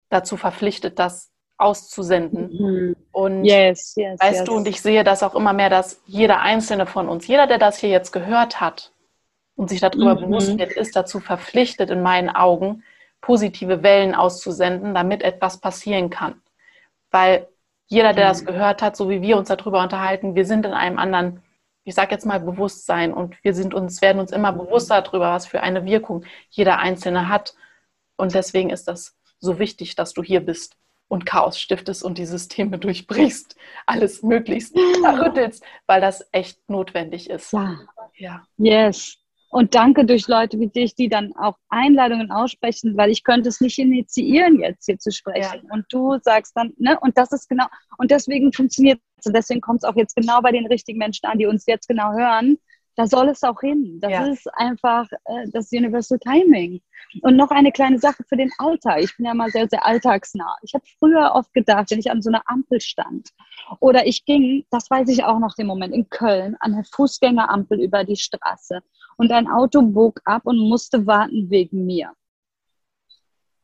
dazu 0.10 0.38
verpflichtet, 0.38 1.00
das 1.00 1.32
auszusenden. 1.58 2.50
Mhm. 2.52 2.96
Und 3.12 3.46
yes, 3.46 3.96
yes, 3.96 4.20
weißt 4.20 4.40
yes. 4.40 4.44
du, 4.44 4.56
und 4.56 4.68
ich 4.68 4.82
sehe 4.82 5.04
das 5.04 5.24
auch 5.24 5.36
immer 5.36 5.54
mehr, 5.54 5.70
dass 5.70 6.02
jeder 6.06 6.42
einzelne 6.42 6.86
von 6.86 7.08
uns, 7.08 7.28
jeder, 7.28 7.48
der 7.48 7.58
das 7.58 7.78
hier 7.78 7.90
jetzt 7.90 8.12
gehört 8.12 8.60
hat 8.60 8.92
und 9.56 9.70
sich 9.70 9.80
darüber 9.80 10.16
mhm. 10.16 10.22
bewusst 10.22 10.58
wird, 10.58 10.74
ist 10.74 10.96
dazu 10.96 11.20
verpflichtet, 11.20 11.90
in 11.90 12.02
meinen 12.02 12.30
Augen 12.30 12.84
positive 13.22 13.84
Wellen 13.84 14.14
auszusenden, 14.14 14.94
damit 14.94 15.24
etwas 15.24 15.60
passieren 15.60 16.10
kann. 16.10 16.42
Weil 17.10 17.48
jeder, 17.88 18.14
der 18.14 18.26
mhm. 18.26 18.30
das 18.30 18.46
gehört 18.46 18.82
hat, 18.82 18.98
so 18.98 19.10
wie 19.10 19.22
wir 19.22 19.38
uns 19.38 19.48
darüber 19.48 19.82
unterhalten, 19.82 20.36
wir 20.36 20.46
sind 20.46 20.66
in 20.66 20.74
einem 20.74 21.00
anderen, 21.00 21.42
ich 21.86 21.96
sage 21.96 22.12
jetzt 22.12 22.26
mal 22.26 22.40
Bewusstsein 22.40 23.14
und 23.14 23.42
wir 23.44 23.54
sind 23.54 23.74
uns, 23.74 24.02
werden 24.02 24.20
uns 24.20 24.32
immer 24.32 24.52
bewusster 24.52 25.02
darüber, 25.02 25.32
was 25.32 25.48
für 25.48 25.62
eine 25.62 25.86
Wirkung 25.86 26.26
jeder 26.50 26.80
Einzelne 26.80 27.30
hat. 27.30 27.56
Und 28.18 28.34
deswegen 28.34 28.70
ist 28.70 28.88
das 28.88 29.18
so 29.40 29.60
wichtig, 29.60 29.96
dass 29.96 30.14
du 30.14 30.24
hier 30.24 30.42
bist 30.42 30.78
und 31.08 31.26
Chaos 31.26 31.60
stiftest 31.60 32.04
und 32.04 32.18
die 32.18 32.26
Systeme 32.26 32.78
durchbrichst, 32.80 33.56
alles 33.86 34.24
möglichst 34.24 34.76
rüttelst, 34.76 35.64
weil 35.88 36.02
das 36.02 36.28
echt 36.32 36.70
notwendig 36.70 37.30
ist. 37.30 37.54
Ja. 37.54 37.80
ja. 38.18 38.48
Yes. 38.58 39.18
Und 39.50 39.74
danke 39.74 40.04
durch 40.04 40.28
Leute 40.28 40.60
wie 40.60 40.68
dich, 40.68 40.96
die 40.96 41.08
dann 41.08 41.34
auch 41.38 41.56
Einladungen 41.70 42.30
aussprechen, 42.30 42.98
weil 42.98 43.10
ich 43.10 43.24
könnte 43.24 43.48
es 43.48 43.62
nicht 43.62 43.80
initiieren, 43.80 44.60
jetzt 44.60 44.86
hier 44.86 45.00
zu 45.00 45.12
sprechen. 45.12 45.62
Ja. 45.64 45.74
Und 45.74 45.86
du 45.90 46.18
sagst 46.22 46.52
dann, 46.58 46.74
ne, 46.78 47.00
und 47.00 47.18
das 47.18 47.32
ist 47.32 47.48
genau, 47.48 47.66
und 47.98 48.12
deswegen 48.12 48.52
funktioniert 48.52 49.00
es. 49.18 49.28
Und 49.28 49.34
deswegen 49.34 49.62
kommt 49.62 49.82
es 49.82 49.90
auch 49.90 49.96
jetzt 49.96 50.16
genau 50.16 50.42
bei 50.42 50.52
den 50.52 50.68
richtigen 50.68 50.98
Menschen 50.98 51.26
an, 51.28 51.38
die 51.38 51.46
uns 51.46 51.66
jetzt 51.68 51.88
genau 51.88 52.12
hören, 52.12 52.58
da 52.96 53.08
soll 53.08 53.30
es 53.30 53.44
auch 53.44 53.60
hin. 53.60 54.00
Das 54.02 54.12
ja. 54.12 54.26
ist 54.26 54.48
einfach 54.56 55.08
äh, 55.26 55.50
das 55.52 55.72
Universal 55.72 56.20
Timing. 56.20 56.82
Und 57.22 57.36
noch 57.36 57.52
eine 57.52 57.72
kleine 57.72 58.00
Sache 58.00 58.24
für 58.28 58.38
den 58.38 58.52
Alltag. 58.58 59.02
Ich 59.02 59.16
bin 59.18 59.26
ja 59.26 59.34
mal 59.34 59.50
sehr, 59.52 59.68
sehr 59.70 59.86
alltagsnah. 59.86 60.56
Ich 60.64 60.74
habe 60.74 60.86
früher 61.00 61.32
oft 61.34 61.54
gedacht, 61.54 61.92
wenn 61.92 62.00
ich 62.00 62.10
an 62.10 62.22
so 62.22 62.30
einer 62.30 62.44
Ampel 62.46 62.80
stand 62.80 63.30
oder 63.80 64.06
ich 64.08 64.26
ging, 64.26 64.66
das 64.72 64.90
weiß 64.90 65.10
ich 65.10 65.24
auch 65.24 65.40
noch 65.40 65.56
den 65.56 65.68
Moment, 65.68 65.94
in 65.94 66.10
Köln 66.10 66.56
an 66.60 66.74
der 66.74 66.86
Fußgängerampel 66.86 67.80
über 67.82 68.04
die 68.04 68.16
Straße 68.16 68.80
und 69.18 69.32
ein 69.32 69.48
Auto 69.48 69.82
bog 69.82 70.22
ab 70.26 70.44
und 70.46 70.58
musste 70.58 71.06
warten 71.06 71.50
wegen 71.50 71.86
mir. 71.86 72.12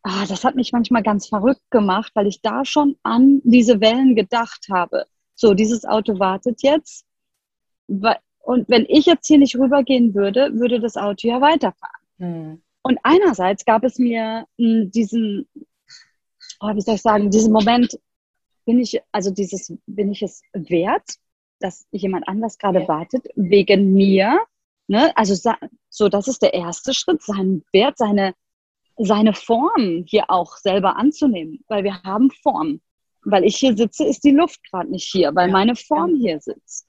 ah, 0.04 0.26
das 0.28 0.44
hat 0.44 0.56
mich 0.56 0.72
manchmal 0.72 1.04
ganz 1.04 1.28
verrückt 1.28 1.70
gemacht, 1.70 2.12
weil 2.16 2.28
ich 2.28 2.42
da 2.42 2.66
schon 2.66 2.98
an 3.04 3.42
diese 3.44 3.82
Wellen 3.82 4.16
gedacht 4.16 4.68
habe. 4.72 5.06
So, 5.36 5.54
dieses 5.54 5.86
Auto 5.86 6.20
wartet 6.20 6.64
jetzt. 6.64 7.06
Und 8.44 8.70
wenn 8.70 8.86
ich 8.88 9.06
jetzt 9.06 9.28
hier 9.28 9.38
nicht 9.38 9.56
rübergehen 9.56 10.14
würde, 10.14 10.52
würde 10.54 10.80
das 10.80 10.98
Auto 10.98 11.28
ja 11.28 11.42
weiterfahren. 11.42 12.02
Hm. 12.18 12.62
Und 12.84 13.00
einerseits 13.04 13.66
gab 13.66 13.84
es 13.84 14.00
mir 14.00 14.46
hm, 14.58 14.92
diesen, 14.92 15.48
oh, 16.60 16.76
wie 16.76 16.82
soll 16.82 16.96
ich 16.96 17.02
sagen, 17.02 17.30
diesen 17.30 17.54
Moment, 17.54 18.00
bin 18.66 18.80
ich, 18.80 19.02
also 19.12 19.32
dieses, 19.32 19.74
bin 19.86 20.12
ich 20.12 20.22
es 20.22 20.42
wert, 20.54 21.16
dass 21.60 21.86
jemand 21.92 22.28
anders 22.28 22.58
gerade 22.58 22.82
ja. 22.82 22.88
wartet, 22.88 23.28
wegen 23.36 23.94
mir? 23.94 24.40
Ne? 24.88 25.16
Also 25.16 25.36
so, 25.90 26.10
das 26.10 26.28
ist 26.28 26.42
der 26.42 26.54
erste 26.54 26.94
Schritt, 26.94 27.22
seinen 27.22 27.64
Wert, 27.72 27.98
seine, 27.98 28.34
seine 28.98 29.34
Form 29.34 30.04
hier 30.08 30.30
auch 30.30 30.58
selber 30.58 30.98
anzunehmen, 30.98 31.64
weil 31.68 31.84
wir 31.84 32.02
haben 32.04 32.32
Form. 32.32 32.82
Weil 33.24 33.46
ich 33.46 33.58
hier 33.58 33.78
sitze, 33.78 34.06
ist 34.06 34.24
die 34.24 34.32
Luft 34.32 34.60
gerade 34.70 34.90
nicht 34.90 35.08
hier, 35.12 35.36
weil 35.36 35.48
ja. 35.48 35.54
meine 35.54 35.76
Form 35.76 36.16
hier 36.16 36.40
sitzt. 36.40 36.88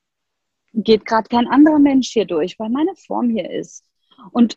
Geht 0.72 1.04
gerade 1.04 1.28
kein 1.28 1.48
anderer 1.48 1.78
Mensch 1.78 2.10
hier 2.10 2.24
durch, 2.24 2.58
weil 2.58 2.70
meine 2.70 2.94
Form 2.96 3.30
hier 3.30 3.50
ist. 3.50 3.84
Und, 4.30 4.56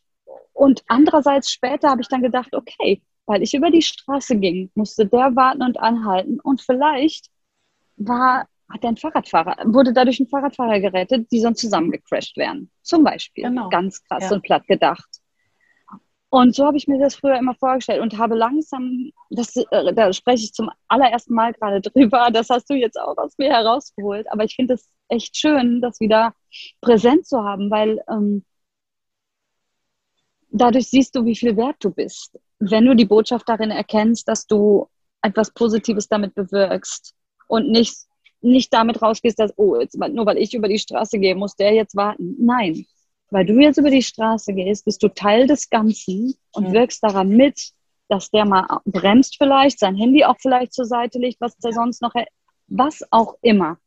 und 0.54 0.84
andererseits 0.88 1.52
später 1.52 1.90
habe 1.90 2.02
ich 2.02 2.08
dann 2.08 2.22
gedacht, 2.22 2.54
okay, 2.54 3.02
weil 3.26 3.42
ich 3.42 3.54
über 3.54 3.72
die 3.72 3.82
Straße 3.82 4.38
ging, 4.38 4.72
musste 4.76 5.06
der 5.06 5.36
warten 5.36 5.64
und 5.64 5.80
anhalten 5.80 6.40
und 6.40 6.62
vielleicht 6.62 7.30
war, 7.98 8.48
hat 8.70 8.86
ein 8.86 8.98
Fahrradfahrer, 8.98 9.58
wurde 9.66 9.94
dadurch 9.94 10.20
ein 10.20 10.28
Fahrradfahrer 10.28 10.80
gerettet, 10.80 11.32
die 11.32 11.40
sonst 11.40 11.62
zusammengecrashed 11.62 12.38
wären. 12.38 12.70
Zum 12.82 13.04
Beispiel. 13.04 13.46
Genau. 13.46 13.70
Ganz 13.70 14.04
krass 14.04 14.26
ja. 14.30 14.36
und 14.36 14.44
platt 14.44 14.68
gedacht. 14.68 15.10
Und 16.30 16.56
so 16.56 16.66
habe 16.66 16.78
ich 16.78 16.88
mir 16.88 17.00
das 17.00 17.16
früher 17.16 17.38
immer 17.38 17.56
vorgestellt 17.56 18.02
und 18.02 18.18
habe 18.18 18.36
langsam, 18.36 19.12
das, 19.30 19.56
äh, 19.56 19.94
da 19.94 20.12
spreche 20.12 20.44
ich 20.44 20.54
zum 20.54 20.70
allerersten 20.88 21.34
Mal 21.34 21.54
gerade 21.54 21.82
drüber, 21.90 22.30
das 22.32 22.50
hast 22.50 22.70
du 22.70 22.74
jetzt 22.74 23.00
auch 23.00 23.18
aus 23.18 23.38
mir 23.38 23.52
herausgeholt, 23.52 24.30
aber 24.32 24.44
ich 24.44 24.56
finde 24.56 24.74
es 24.74 24.90
echt 25.08 25.38
schön, 25.38 25.82
das 25.82 26.00
wieder 26.00 26.34
präsent 26.82 27.26
zu 27.26 27.44
haben, 27.44 27.70
weil 27.72 28.04
ähm, 28.10 28.44
dadurch 30.52 30.88
siehst 30.88 31.16
du, 31.16 31.26
wie 31.26 31.36
viel 31.36 31.56
wert 31.58 31.78
du 31.80 31.92
bist. 31.92 32.40
Wenn 32.60 32.86
du 32.86 32.96
die 32.96 33.06
Botschaft 33.06 33.48
darin 33.48 33.72
erkennst, 33.72 34.28
dass 34.28 34.48
du 34.48 34.88
etwas 35.22 35.52
Positives 35.52 36.08
damit 36.08 36.34
bewirkst 36.36 37.14
und 37.48 37.70
nicht, 37.70 37.96
nicht 38.42 38.74
damit 38.74 39.02
rausgehst, 39.02 39.40
dass, 39.40 39.54
oh, 39.58 39.80
jetzt, 39.80 39.98
nur 39.98 40.26
weil 40.26 40.38
ich 40.38 40.54
über 40.54 40.68
die 40.68 40.80
Straße 40.80 41.20
gehe, 41.20 41.36
muss 41.36 41.56
der 41.56 41.74
jetzt 41.74 41.96
warten. 41.96 42.36
Nein, 42.40 42.86
weil 43.36 43.46
du 43.46 43.60
jetzt 43.60 43.78
über 43.78 43.90
die 43.90 44.02
Straße 44.02 44.54
gehst, 44.54 44.86
bist 44.86 45.04
du 45.04 45.10
Teil 45.10 45.46
des 45.46 45.70
Ganzen 45.70 46.38
und 46.54 46.72
wirkst 46.72 47.04
daran 47.04 47.28
mit, 47.28 47.74
dass 48.08 48.32
der 48.32 48.46
mal 48.46 48.80
bremst 48.86 49.36
vielleicht, 49.38 49.78
sein 49.78 49.98
Handy 49.98 50.24
auch 50.24 50.38
vielleicht 50.40 50.72
zur 50.72 50.86
Seite 50.86 51.20
legt, 51.20 51.42
was 51.42 51.58
der 51.58 51.74
sonst 51.74 52.02
noch, 52.02 52.14
was 52.68 53.04
auch 53.12 53.36
immer. 53.42 53.78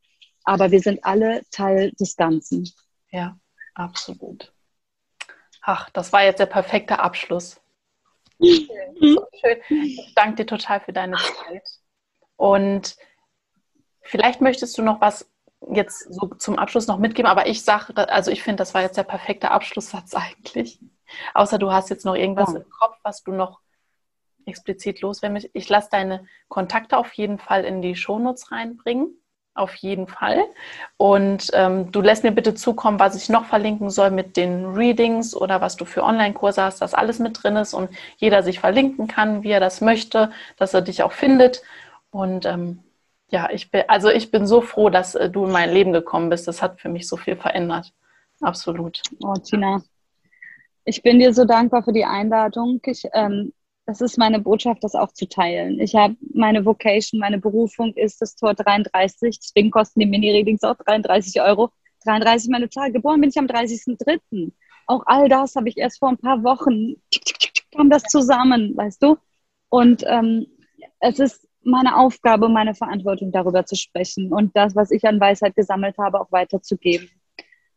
Aber 0.43 0.69
wir 0.69 0.79
sind 0.79 1.03
alle 1.03 1.41
Teil 1.49 1.91
des 1.99 2.15
Ganzen. 2.15 2.71
Ja, 3.09 3.39
absolut. 3.73 4.53
Ach, 5.63 5.89
das 5.89 6.13
war 6.13 6.23
jetzt 6.23 6.37
der 6.37 6.45
perfekte 6.45 6.99
Abschluss. 6.99 7.59
Mhm. 8.37 8.67
So 9.01 9.25
schön. 9.41 9.83
Ich 9.83 10.13
danke 10.13 10.35
dir 10.35 10.45
total 10.45 10.79
für 10.79 10.93
deine 10.93 11.17
Zeit. 11.17 11.67
Und 12.35 12.97
vielleicht 14.03 14.41
möchtest 14.41 14.77
du 14.77 14.83
noch 14.83 15.01
was 15.01 15.27
jetzt 15.73 16.13
so 16.13 16.27
zum 16.27 16.57
Abschluss 16.57 16.87
noch 16.87 16.99
mitgeben, 16.99 17.29
aber 17.29 17.47
ich 17.47 17.63
sage, 17.63 17.95
also 18.09 18.31
ich 18.31 18.43
finde, 18.43 18.57
das 18.57 18.73
war 18.73 18.81
jetzt 18.81 18.97
der 18.97 19.03
perfekte 19.03 19.51
Abschlusssatz 19.51 20.13
eigentlich. 20.15 20.79
Außer 21.33 21.57
du 21.57 21.71
hast 21.71 21.89
jetzt 21.89 22.05
noch 22.05 22.15
irgendwas 22.15 22.53
ja. 22.53 22.59
im 22.59 22.69
Kopf, 22.69 22.97
was 23.03 23.23
du 23.23 23.31
noch 23.31 23.59
explizit 24.45 25.01
loswerden 25.01 25.33
möchtest. 25.33 25.55
Ich 25.55 25.69
lasse 25.69 25.89
deine 25.91 26.25
Kontakte 26.47 26.97
auf 26.97 27.13
jeden 27.13 27.39
Fall 27.39 27.65
in 27.65 27.81
die 27.81 27.95
Shownotes 27.95 28.51
reinbringen. 28.51 29.15
Auf 29.55 29.75
jeden 29.75 30.07
Fall. 30.07 30.45
Und 30.95 31.49
ähm, 31.53 31.91
du 31.91 32.01
lässt 32.01 32.23
mir 32.23 32.31
bitte 32.31 32.53
zukommen, 32.53 32.99
was 32.99 33.15
ich 33.15 33.27
noch 33.27 33.45
verlinken 33.45 33.89
soll 33.89 34.09
mit 34.09 34.37
den 34.37 34.73
Readings 34.73 35.35
oder 35.35 35.59
was 35.59 35.75
du 35.75 35.85
für 35.85 36.03
Online-Kurse 36.03 36.63
hast, 36.63 36.81
dass 36.81 36.93
alles 36.93 37.19
mit 37.19 37.43
drin 37.43 37.57
ist 37.57 37.73
und 37.73 37.89
jeder 38.17 38.41
sich 38.41 38.59
verlinken 38.59 39.07
kann, 39.07 39.43
wie 39.43 39.51
er 39.51 39.59
das 39.59 39.81
möchte, 39.81 40.31
dass 40.55 40.73
er 40.73 40.81
dich 40.81 41.03
auch 41.03 41.11
findet. 41.11 41.61
Und 42.09 42.45
ähm, 42.45 42.83
ja, 43.29 43.49
ich 43.51 43.69
bin, 43.71 43.83
also 43.87 44.09
ich 44.09 44.31
bin 44.31 44.47
so 44.47 44.61
froh, 44.61 44.89
dass 44.89 45.15
äh, 45.15 45.29
du 45.29 45.45
in 45.45 45.51
mein 45.51 45.71
Leben 45.71 45.93
gekommen 45.93 46.29
bist. 46.29 46.47
Das 46.47 46.61
hat 46.61 46.79
für 46.79 46.89
mich 46.89 47.07
so 47.07 47.17
viel 47.17 47.35
verändert. 47.35 47.93
Absolut. 48.41 49.01
Oh, 49.23 49.33
Tina, 49.33 49.81
ich 50.85 51.03
bin 51.03 51.19
dir 51.19 51.33
so 51.33 51.45
dankbar 51.45 51.83
für 51.83 51.93
die 51.93 52.05
Einladung. 52.05 52.81
Ich, 52.85 53.03
ähm, 53.13 53.53
das 53.85 54.01
ist 54.01 54.17
meine 54.17 54.39
Botschaft, 54.39 54.83
das 54.83 54.95
auch 54.95 55.11
zu 55.11 55.27
teilen. 55.27 55.79
Ich 55.79 55.95
habe 55.95 56.15
meine 56.33 56.65
Vocation, 56.65 57.19
meine 57.19 57.39
Berufung 57.39 57.93
ist 57.93 58.21
das 58.21 58.35
Tor 58.35 58.53
33. 58.53 59.39
Deswegen 59.39 59.71
kosten 59.71 59.99
die 59.99 60.05
Mini-Readings 60.05 60.63
auch 60.63 60.75
33 60.75 61.41
Euro. 61.41 61.69
33 62.05 62.49
meine 62.49 62.69
Zahl. 62.69 62.91
Geboren 62.91 63.21
bin 63.21 63.29
ich 63.29 63.37
am 63.37 63.47
30.03. 63.47 64.51
Auch 64.87 65.03
all 65.05 65.27
das 65.27 65.55
habe 65.55 65.69
ich 65.69 65.77
erst 65.77 65.99
vor 65.99 66.09
ein 66.09 66.17
paar 66.17 66.43
Wochen, 66.43 66.95
kam 67.75 67.89
das 67.89 68.03
zusammen, 68.03 68.75
weißt 68.75 69.03
du? 69.03 69.17
Und 69.69 70.03
ähm, 70.07 70.47
es 70.99 71.19
ist 71.19 71.48
meine 71.63 71.97
Aufgabe, 71.97 72.49
meine 72.49 72.75
Verantwortung 72.75 73.31
darüber 73.31 73.65
zu 73.65 73.75
sprechen 73.75 74.31
und 74.31 74.55
das, 74.55 74.75
was 74.75 74.91
ich 74.91 75.05
an 75.05 75.19
Weisheit 75.19 75.55
gesammelt 75.55 75.97
habe, 75.97 76.19
auch 76.19 76.31
weiterzugeben. 76.31 77.09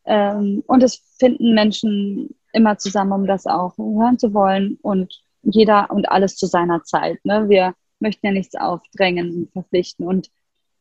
Ähm, 0.05 0.63
und 0.67 0.83
es 0.83 1.03
finden 1.19 1.55
Menschen 1.55 2.35
immer 2.53 2.79
zusammen, 2.79 3.13
um 3.13 3.27
das 3.27 3.47
auch 3.47 3.77
hören 3.79 4.19
zu 4.19 4.35
wollen 4.35 4.79
und 4.83 5.23
jeder 5.43 5.91
und 5.91 6.09
alles 6.09 6.37
zu 6.37 6.47
seiner 6.47 6.83
Zeit. 6.85 7.25
Ne? 7.25 7.49
Wir 7.49 7.75
möchten 7.99 8.27
ja 8.27 8.33
nichts 8.33 8.55
aufdrängen 8.55 9.35
und 9.35 9.53
verpflichten. 9.53 10.07
Und 10.07 10.31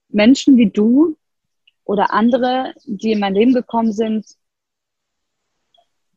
Menschen 0.10 0.58
wie 0.58 0.70
du 0.70 1.18
oder 1.84 2.14
andere, 2.14 2.74
die 2.86 3.14
in 3.14 3.20
mein 3.20 3.36
Leben 3.36 3.54
gekommen 3.54 3.92
sind, 3.92 4.26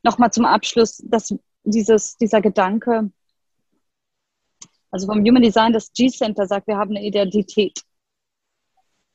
nochmal 0.03 0.33
zum 0.33 0.45
Abschluss, 0.45 1.03
dass 1.05 1.35
dieses, 1.65 2.17
dieser 2.17 2.41
Gedanke, 2.41 3.11
also 4.95 5.09
vom 5.09 5.25
Human 5.25 5.43
Design, 5.43 5.73
das 5.73 5.93
G-Center 5.93 6.47
sagt, 6.47 6.69
wir 6.69 6.77
haben 6.77 6.91
eine 6.91 7.05
Identität. 7.05 7.81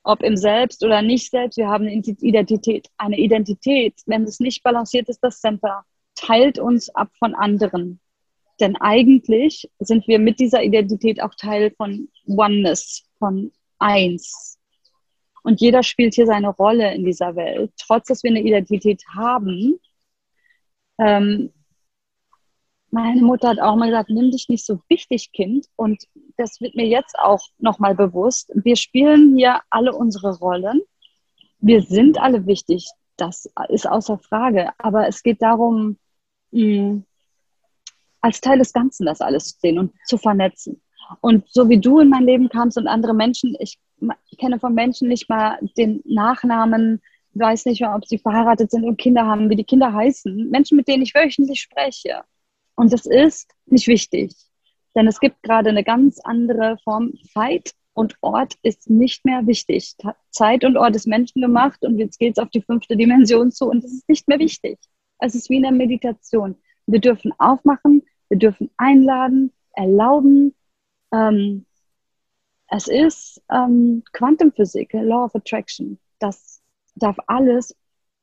Ob 0.04 0.22
im 0.24 0.36
Selbst 0.36 0.84
oder 0.84 1.02
nicht 1.02 1.32
Selbst, 1.32 1.58
wir 1.58 1.70
haben 1.70 1.86
eine 1.86 1.94
Identität. 1.94 2.90
Eine 2.98 3.18
Identität, 3.18 3.94
wenn 4.06 4.24
es 4.24 4.42
nicht 4.42 4.62
balanciert 4.62 5.08
ist, 5.08 5.24
das 5.24 5.40
Center, 5.40 5.86
teilt 6.16 6.60
uns 6.60 6.90
ab 6.90 7.10
von 7.18 7.34
anderen. 7.34 8.02
Denn 8.60 8.76
eigentlich 8.76 9.70
sind 9.80 10.06
wir 10.10 10.20
mit 10.20 10.42
dieser 10.42 10.62
Identität 10.64 11.22
auch 11.24 11.34
Teil 11.36 11.72
von 11.78 12.10
Oneness, 12.28 13.06
von 13.18 13.54
Eins. 13.78 14.60
Und 15.44 15.62
jeder 15.62 15.82
spielt 15.84 16.14
hier 16.14 16.26
seine 16.26 16.50
Rolle 16.50 16.94
in 16.94 17.06
dieser 17.06 17.38
Welt. 17.38 17.72
Trotz, 17.78 18.10
dass 18.10 18.24
wir 18.24 18.32
eine 18.32 18.42
Identität 18.42 19.02
haben, 19.16 19.80
ähm, 20.98 21.54
meine 22.92 23.22
Mutter 23.22 23.50
hat 23.50 23.60
auch 23.60 23.76
mal 23.76 23.88
gesagt, 23.88 24.10
nimm 24.10 24.32
dich 24.32 24.50
nicht 24.50 24.66
so 24.66 24.80
wichtig, 24.90 25.32
Kind. 25.32 25.68
Und 25.76 26.04
das 26.38 26.60
wird 26.62 26.76
mir 26.76 26.88
jetzt 26.88 27.18
auch 27.20 27.42
nochmal 27.58 27.96
bewusst. 27.96 28.52
Wir 28.56 28.76
spielen 28.76 29.36
hier 29.38 29.62
alle 29.70 29.94
unsere 29.94 30.38
Rollen. 30.38 30.82
Wir 31.60 31.82
sind 31.82 32.20
alle 32.20 32.46
wichtig. 32.46 32.90
Das 33.18 33.50
ist 33.70 33.88
außer 33.88 34.18
Frage. 34.18 34.72
Aber 34.78 35.08
es 35.08 35.24
geht 35.24 35.42
darum, 35.42 35.98
mh, 36.52 37.02
als 38.22 38.42
Teil 38.42 38.60
des 38.60 38.74
Ganzen 38.74 39.06
das 39.06 39.22
alles 39.22 39.54
zu 39.54 39.60
sehen 39.62 39.80
und 39.80 39.94
zu 40.06 40.18
vernetzen. 40.18 40.82
Und 41.22 41.46
so 41.50 41.70
wie 41.70 41.80
du 41.80 42.00
in 42.00 42.10
mein 42.10 42.24
Leben 42.24 42.50
kamst 42.50 42.78
und 42.78 42.88
andere 42.88 43.14
Menschen, 43.14 43.56
ich 43.60 43.80
kenne 44.38 44.60
von 44.60 44.74
Menschen 44.74 45.08
nicht 45.08 45.30
mal 45.30 45.58
den 45.78 46.02
Nachnamen, 46.06 47.02
weiß 47.34 47.66
nicht 47.66 47.82
mehr, 47.82 47.96
ob 47.96 48.06
sie 48.06 48.18
verheiratet 48.18 48.72
sind 48.72 48.84
und 48.84 48.98
Kinder 48.98 49.26
haben, 49.26 49.50
wie 49.50 49.56
die 49.56 49.64
Kinder 49.64 49.94
heißen. 49.94 50.50
Menschen, 50.50 50.78
mit 50.78 50.88
denen 50.88 51.04
ich 51.04 51.16
wöchentlich 51.16 51.62
spreche. 51.62 52.24
Und 52.80 52.94
das 52.94 53.06
ist 53.06 53.54
nicht 53.66 53.88
wichtig, 53.88 54.34
denn 54.96 55.06
es 55.06 55.20
gibt 55.20 55.44
gerade 55.44 55.68
eine 55.68 55.84
ganz 55.84 56.22
andere 56.22 56.78
Form. 56.86 57.12
Zeit 57.34 57.74
und 57.92 58.16
Ort 58.22 58.56
ist 58.64 58.90
nicht 58.90 59.26
mehr 59.26 59.46
wichtig. 59.46 59.98
Zeit 60.30 60.64
und 60.64 60.78
Ort 60.78 60.96
ist 60.96 61.06
menschengemacht 61.06 61.84
und 61.84 61.98
jetzt 61.98 62.18
geht 62.20 62.38
es 62.38 62.42
auf 62.42 62.50
die 62.52 62.62
fünfte 62.62 62.96
Dimension 62.96 63.52
zu 63.52 63.66
und 63.66 63.84
es 63.84 63.92
ist 63.92 64.08
nicht 64.08 64.30
mehr 64.30 64.40
wichtig. 64.40 64.80
Es 65.18 65.36
ist 65.36 65.50
wie 65.50 65.58
in 65.58 65.64
der 65.64 65.74
Meditation. 65.74 66.56
Wir 66.88 67.02
dürfen 67.02 67.34
aufmachen, 67.38 68.02
wir 68.30 68.38
dürfen 68.38 68.72
einladen, 68.78 69.52
erlauben. 69.74 70.56
Ähm, 71.14 71.66
es 72.68 72.88
ist 72.88 73.42
ähm, 73.52 74.04
Quantenphysik, 74.14 74.94
Law 74.94 75.26
of 75.26 75.36
Attraction. 75.36 76.00
Das 76.20 76.62
darf 76.96 77.18
alles 77.28 77.76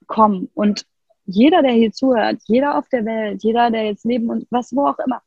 kommen. 0.06 0.48
Und 0.54 0.86
jeder, 1.26 1.62
der 1.62 1.72
hier 1.72 1.92
zuhört, 1.92 2.40
jeder 2.46 2.78
auf 2.78 2.88
der 2.88 3.04
Welt, 3.04 3.42
jeder, 3.42 3.70
der 3.70 3.84
jetzt 3.84 4.04
neben 4.04 4.30
uns, 4.30 4.46
was, 4.50 4.74
wo 4.74 4.86
auch 4.86 4.98
immer, 5.00 5.22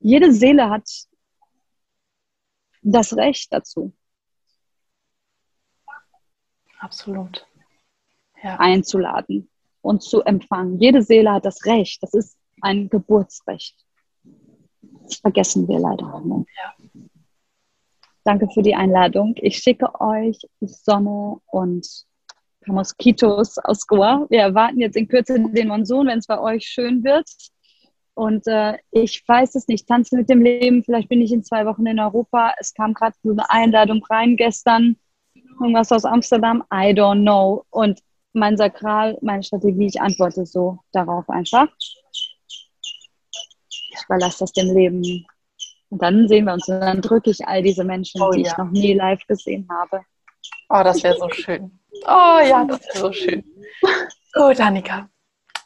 jede 0.00 0.32
Seele 0.32 0.68
hat 0.68 0.88
das 2.82 3.16
Recht 3.16 3.52
dazu. 3.52 3.92
Absolut. 6.78 7.46
Ja. 8.42 8.56
Einzuladen 8.58 9.48
und 9.80 10.02
zu 10.02 10.22
empfangen. 10.22 10.78
Jede 10.78 11.02
Seele 11.02 11.32
hat 11.32 11.44
das 11.44 11.64
Recht. 11.64 12.02
Das 12.02 12.12
ist 12.12 12.36
ein 12.60 12.88
Geburtsrecht. 12.88 13.76
Das 15.02 15.16
vergessen 15.16 15.66
wir 15.68 15.78
leider. 15.78 16.20
Ne? 16.20 16.44
Ja. 16.56 17.00
Danke 18.24 18.48
für 18.52 18.62
die 18.62 18.74
Einladung. 18.74 19.34
Ich 19.36 19.58
schicke 19.58 20.00
euch 20.00 20.38
Sonne 20.60 21.40
und 21.46 22.06
Moskitos 22.66 23.58
aus 23.58 23.86
Goa. 23.86 24.26
Wir 24.28 24.40
erwarten 24.40 24.80
jetzt 24.80 24.96
in 24.96 25.08
Kürze 25.08 25.38
den 25.38 25.68
Monsun, 25.68 26.06
wenn 26.06 26.18
es 26.18 26.26
bei 26.26 26.40
euch 26.40 26.66
schön 26.66 27.04
wird. 27.04 27.28
Und 28.14 28.46
äh, 28.46 28.78
ich 28.90 29.22
weiß 29.26 29.54
es 29.56 29.68
nicht, 29.68 29.86
tanzen 29.86 30.18
mit 30.18 30.30
dem 30.30 30.40
Leben. 30.40 30.82
Vielleicht 30.82 31.08
bin 31.08 31.20
ich 31.20 31.32
in 31.32 31.44
zwei 31.44 31.66
Wochen 31.66 31.86
in 31.86 32.00
Europa. 32.00 32.54
Es 32.58 32.72
kam 32.72 32.94
gerade 32.94 33.14
so 33.22 33.30
eine 33.30 33.50
Einladung 33.50 34.02
rein 34.08 34.36
gestern. 34.36 34.96
Irgendwas 35.60 35.92
aus 35.92 36.04
Amsterdam. 36.04 36.64
I 36.72 36.94
don't 36.94 37.22
know. 37.22 37.64
Und 37.70 38.00
mein 38.32 38.56
Sakral, 38.56 39.18
meine 39.20 39.42
Strategie, 39.42 39.86
ich 39.86 40.00
antworte 40.00 40.46
so 40.46 40.78
darauf 40.92 41.28
einfach. 41.28 41.68
Ich 43.68 44.04
überlasse 44.04 44.40
das 44.40 44.52
dem 44.52 44.74
Leben. 44.74 45.26
Und 45.90 46.02
dann 46.02 46.26
sehen 46.26 46.46
wir 46.46 46.54
uns 46.54 46.68
und 46.68 46.80
dann 46.80 47.00
drücke 47.00 47.30
ich 47.30 47.46
all 47.46 47.62
diese 47.62 47.84
Menschen, 47.84 48.20
oh, 48.20 48.30
die 48.30 48.42
ja. 48.42 48.50
ich 48.50 48.58
noch 48.58 48.70
nie 48.70 48.94
live 48.94 49.24
gesehen 49.26 49.68
habe. 49.70 50.02
Oh, 50.68 50.82
das 50.82 51.02
wäre 51.02 51.16
so 51.16 51.28
schön. 51.30 51.78
Oh 52.06 52.40
ja, 52.42 52.64
das 52.64 52.80
wäre 52.86 52.98
so 52.98 53.12
schön. 53.12 53.44
Gut, 54.32 54.60
Annika. 54.60 55.08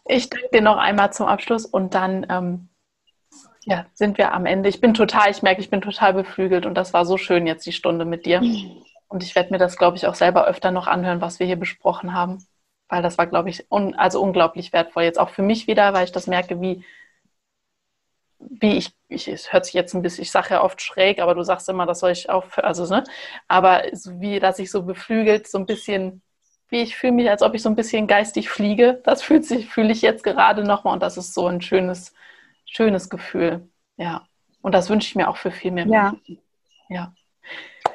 Ich 0.07 0.29
danke 0.31 0.49
dir 0.53 0.63
noch 0.63 0.77
einmal 0.77 1.13
zum 1.13 1.27
Abschluss 1.27 1.67
und 1.67 1.95
dann 1.95 2.27
ähm, 2.29 2.69
ja, 3.65 3.87
sind 3.95 4.19
wir 4.19 4.33
am 4.33 4.47
Ende. 4.47 4.69
Ich 4.69 4.81
bin 4.81 4.95
total, 4.95 5.31
ich 5.31 5.43
merke, 5.43 5.61
ich 5.61 5.71
bin 5.71 5.81
total 5.81 6.15
beflügelt 6.15 6.67
und 6.67 6.75
das 6.75 6.93
war 6.93 7.05
so 7.05 7.17
schön 7.17 7.47
jetzt 7.47 7.67
die 7.67 7.73
Stunde 7.73 8.05
mit 8.05 8.27
dir. 8.27 8.41
Und 9.09 9.23
ich 9.23 9.35
werde 9.35 9.51
mir 9.53 9.59
das, 9.59 9.77
glaube 9.77 9.97
ich, 9.97 10.07
auch 10.07 10.15
selber 10.15 10.47
öfter 10.47 10.71
noch 10.71 10.87
anhören, 10.87 11.21
was 11.21 11.41
wir 11.41 11.47
hier 11.47 11.59
besprochen 11.59 12.15
haben. 12.15 12.45
Weil 12.89 13.03
das 13.03 13.19
war, 13.19 13.27
glaube 13.27 13.51
ich, 13.51 13.71
un 13.71 13.95
also 13.95 14.21
unglaublich 14.21 14.73
wertvoll. 14.73 15.05
Jetzt 15.05 15.21
auch 15.21 15.31
für 15.31 15.43
mich 15.43 15.67
wieder, 15.67 15.93
weil 15.93 16.05
ich 16.05 16.13
das 16.13 16.27
merke, 16.27 16.61
wie, 16.61 16.85
wie 18.41 18.79
ich, 18.79 18.93
ich, 19.09 19.29
es 19.29 19.53
hört 19.53 19.67
sich 19.67 19.75
jetzt 19.75 19.95
ein 19.95 20.03
bisschen, 20.03 20.23
ich 20.23 20.31
sage 20.31 20.55
ja 20.55 20.63
oft 20.63 20.81
schräg, 20.81 21.21
aber 21.21 21.35
du 21.35 21.43
sagst 21.43 21.69
immer, 21.69 21.87
das 21.87 22.01
soll 22.01 22.11
ich 22.11 22.31
auch, 22.31 22.45
also, 22.57 22.87
ne, 22.87 23.05
aber 23.49 23.85
so 23.93 24.21
wie, 24.21 24.41
dass 24.41 24.59
ich 24.59 24.71
so 24.71 24.83
beflügelt, 24.83 25.47
so 25.47 25.59
ein 25.59 25.67
bisschen, 25.67 26.23
wie 26.69 26.81
ich 26.83 26.97
fühle 26.97 27.13
mich, 27.13 27.29
als 27.29 27.43
ob 27.43 27.55
ich 27.55 27.63
so 27.63 27.69
ein 27.69 27.77
bisschen 27.77 28.07
geistig 28.07 28.49
fliege, 28.49 29.01
das 29.05 29.23
fühlt 29.23 29.45
sich, 29.45 29.69
fühle 29.69 29.93
ich 29.93 30.03
jetzt 30.03 30.25
gerade 30.25 30.65
nochmal 30.65 30.95
und 30.95 31.03
das 31.03 31.17
ist 31.17 31.35
so 31.35 31.47
ein 31.47 31.61
schönes, 31.61 32.15
schönes 32.65 33.11
Gefühl, 33.11 33.69
ja. 33.97 34.27
Und 34.63 34.73
das 34.73 34.91
wünsche 34.91 35.09
ich 35.09 35.17
mir 35.17 35.29
auch 35.29 35.37
für 35.37 35.51
viel 35.51 35.71
mehr 35.71 35.87
ja. 35.87 36.13
Menschen. 36.13 36.39
Ja. 36.89 37.15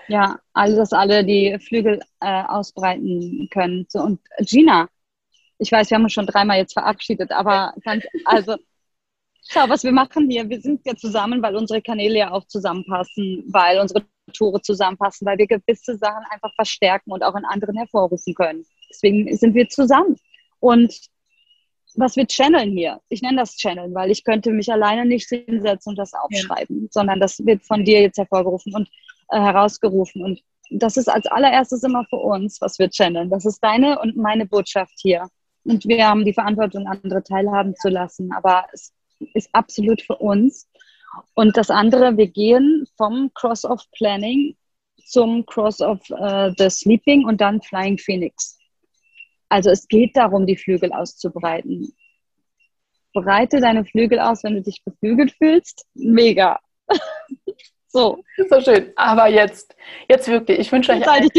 Ja, 0.08 0.40
also 0.54 0.78
dass 0.78 0.94
alle 0.94 1.24
die 1.24 1.58
Flügel 1.60 2.02
äh, 2.20 2.44
ausbreiten 2.44 3.50
können. 3.52 3.86
So, 3.90 4.02
und 4.02 4.20
Gina, 4.40 4.88
ich 5.58 5.72
weiß, 5.72 5.90
wir 5.90 5.96
haben 5.96 6.04
uns 6.04 6.14
schon 6.14 6.28
dreimal 6.28 6.58
jetzt 6.58 6.74
verabschiedet, 6.74 7.32
aber 7.32 7.74
ganz, 7.84 8.06
also 8.26 8.58
Schau, 9.48 9.70
was 9.70 9.84
wir 9.84 9.92
machen 9.92 10.30
hier. 10.30 10.50
Wir 10.50 10.60
sind 10.60 10.82
ja 10.86 10.96
zusammen, 10.96 11.42
weil 11.42 11.56
unsere 11.56 11.82
Kanäle 11.82 12.18
ja 12.18 12.32
auch 12.32 12.46
zusammenpassen, 12.48 13.44
weil 13.48 13.80
unsere 13.80 14.04
Tore 14.34 14.62
zusammenpassen, 14.62 15.26
weil 15.28 15.38
wir 15.38 15.48
gewisse 15.48 15.98
Sachen 15.98 16.26
einfach 16.30 16.54
verstärken 16.56 17.12
und 17.12 17.24
auch 17.24 17.36
in 17.36 17.46
anderen 17.46 17.78
hervorrufen 17.78 18.34
können. 18.34 18.66
Deswegen 18.90 19.36
sind 19.38 19.54
wir 19.54 19.70
zusammen. 19.70 20.18
Und 20.60 21.00
was 21.96 22.16
wir 22.16 22.26
channeln 22.28 22.72
hier, 22.72 23.00
ich 23.08 23.22
nenne 23.22 23.38
das 23.38 23.56
Channeln, 23.56 23.94
weil 23.94 24.12
ich 24.12 24.24
könnte 24.24 24.52
mich 24.52 24.72
alleine 24.72 25.06
nicht 25.06 25.30
hinsetzen 25.30 25.92
und 25.92 25.98
das 25.98 26.14
aufschreiben, 26.14 26.82
ja. 26.84 26.88
sondern 26.92 27.20
das 27.20 27.46
wird 27.46 27.64
von 27.64 27.86
dir 27.86 28.02
jetzt 28.02 28.18
hervorgerufen 28.18 28.74
und 28.74 28.90
äh, 29.30 29.40
herausgerufen. 29.40 30.24
Und 30.24 30.42
das 30.72 30.98
ist 30.98 31.08
als 31.08 31.28
allererstes 31.28 31.84
immer 31.84 32.04
für 32.10 32.18
uns, 32.18 32.60
was 32.62 32.80
wir 32.80 32.90
channeln. 32.90 33.30
Das 33.30 33.46
ist 33.46 33.60
deine 33.64 34.00
und 34.00 34.18
meine 34.18 34.46
Botschaft 34.46 34.96
hier. 34.98 35.30
Und 35.64 35.86
wir 35.88 36.08
haben 36.08 36.26
die 36.26 36.34
Verantwortung, 36.34 36.88
andere 36.88 37.24
teilhaben 37.24 37.76
zu 37.76 37.90
lassen. 37.90 38.32
Aber 38.34 38.66
es 38.74 38.92
ist 39.34 39.50
absolut 39.54 40.02
für 40.02 40.16
uns. 40.16 40.70
Und 41.34 41.58
das 41.58 41.70
andere, 41.70 42.18
wir 42.18 42.28
gehen 42.28 42.86
vom 42.98 43.32
Cross-off 43.34 43.84
Planning 43.92 44.56
zum 45.06 45.46
Cross-off 45.46 46.02
äh, 46.10 46.52
the 46.58 46.70
Sleeping 46.70 47.26
und 47.26 47.42
dann 47.42 47.62
Flying 47.62 47.98
Phoenix. 47.98 48.58
Also 49.50 49.70
es 49.70 49.88
geht 49.88 50.16
darum, 50.18 50.46
die 50.46 50.58
Flügel 50.58 50.92
auszubreiten. 50.92 51.94
Breite 53.14 53.62
deine 53.62 53.86
Flügel 53.86 54.20
aus, 54.20 54.44
wenn 54.44 54.56
du 54.56 54.62
dich 54.62 54.84
beflügelt 54.84 55.32
fühlst. 55.32 55.86
Mega. 55.94 56.60
so. 57.88 58.24
So 58.50 58.60
schön. 58.60 58.92
Aber 58.96 59.28
jetzt, 59.28 59.76
jetzt 60.10 60.28
wirklich, 60.28 60.60
ich 60.60 60.72
wünsche 60.72 60.92
euch 60.92 61.08
einen, 61.08 61.30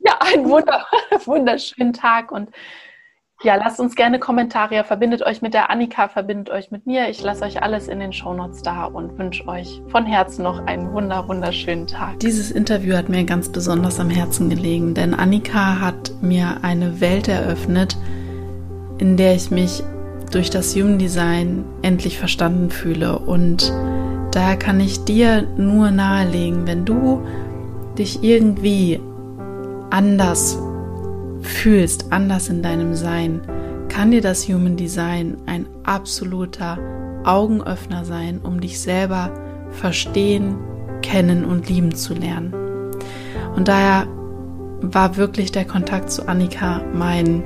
ja, 0.00 0.18
einen 0.20 0.48
wunder, 0.48 0.86
wunderschönen 1.24 1.92
Tag 1.92 2.32
und 2.32 2.50
ja, 3.42 3.54
lasst 3.54 3.80
uns 3.80 3.94
gerne 3.94 4.18
Kommentare. 4.18 4.84
Verbindet 4.84 5.22
euch 5.22 5.40
mit 5.40 5.54
der 5.54 5.70
Annika, 5.70 6.08
verbindet 6.08 6.50
euch 6.50 6.70
mit 6.70 6.86
mir. 6.86 7.08
Ich 7.08 7.22
lasse 7.22 7.44
euch 7.44 7.62
alles 7.62 7.88
in 7.88 7.98
den 7.98 8.12
Shownotes 8.12 8.62
da 8.62 8.84
und 8.84 9.18
wünsche 9.18 9.48
euch 9.48 9.80
von 9.88 10.04
Herzen 10.04 10.42
noch 10.42 10.66
einen 10.66 10.92
wunder, 10.92 11.26
wunderschönen 11.26 11.86
Tag. 11.86 12.20
Dieses 12.20 12.50
Interview 12.50 12.94
hat 12.96 13.08
mir 13.08 13.24
ganz 13.24 13.48
besonders 13.48 13.98
am 13.98 14.10
Herzen 14.10 14.50
gelegen, 14.50 14.92
denn 14.92 15.14
Annika 15.14 15.80
hat 15.80 16.12
mir 16.20 16.58
eine 16.62 17.00
Welt 17.00 17.28
eröffnet, 17.28 17.96
in 18.98 19.16
der 19.16 19.34
ich 19.34 19.50
mich 19.50 19.82
durch 20.30 20.50
das 20.50 20.76
Human 20.76 20.98
Design 20.98 21.64
endlich 21.80 22.18
verstanden 22.18 22.70
fühle. 22.70 23.18
Und 23.18 23.72
daher 24.32 24.58
kann 24.58 24.80
ich 24.80 25.04
dir 25.04 25.42
nur 25.56 25.90
nahelegen, 25.90 26.66
wenn 26.66 26.84
du 26.84 27.26
dich 27.96 28.22
irgendwie 28.22 29.00
anders 29.88 30.58
fühlst, 31.42 32.06
anders 32.10 32.48
in 32.48 32.62
deinem 32.62 32.94
Sein, 32.94 33.40
kann 33.88 34.10
dir 34.10 34.20
das 34.20 34.48
Human 34.48 34.76
Design 34.76 35.36
ein 35.46 35.66
absoluter 35.84 36.78
Augenöffner 37.24 38.04
sein, 38.04 38.40
um 38.42 38.60
dich 38.60 38.80
selber 38.80 39.30
verstehen, 39.70 40.56
kennen 41.02 41.44
und 41.44 41.68
lieben 41.68 41.94
zu 41.94 42.14
lernen. 42.14 42.54
Und 43.56 43.68
daher 43.68 44.06
war 44.80 45.16
wirklich 45.16 45.52
der 45.52 45.64
Kontakt 45.64 46.10
zu 46.10 46.26
Annika 46.28 46.82
mein 46.94 47.42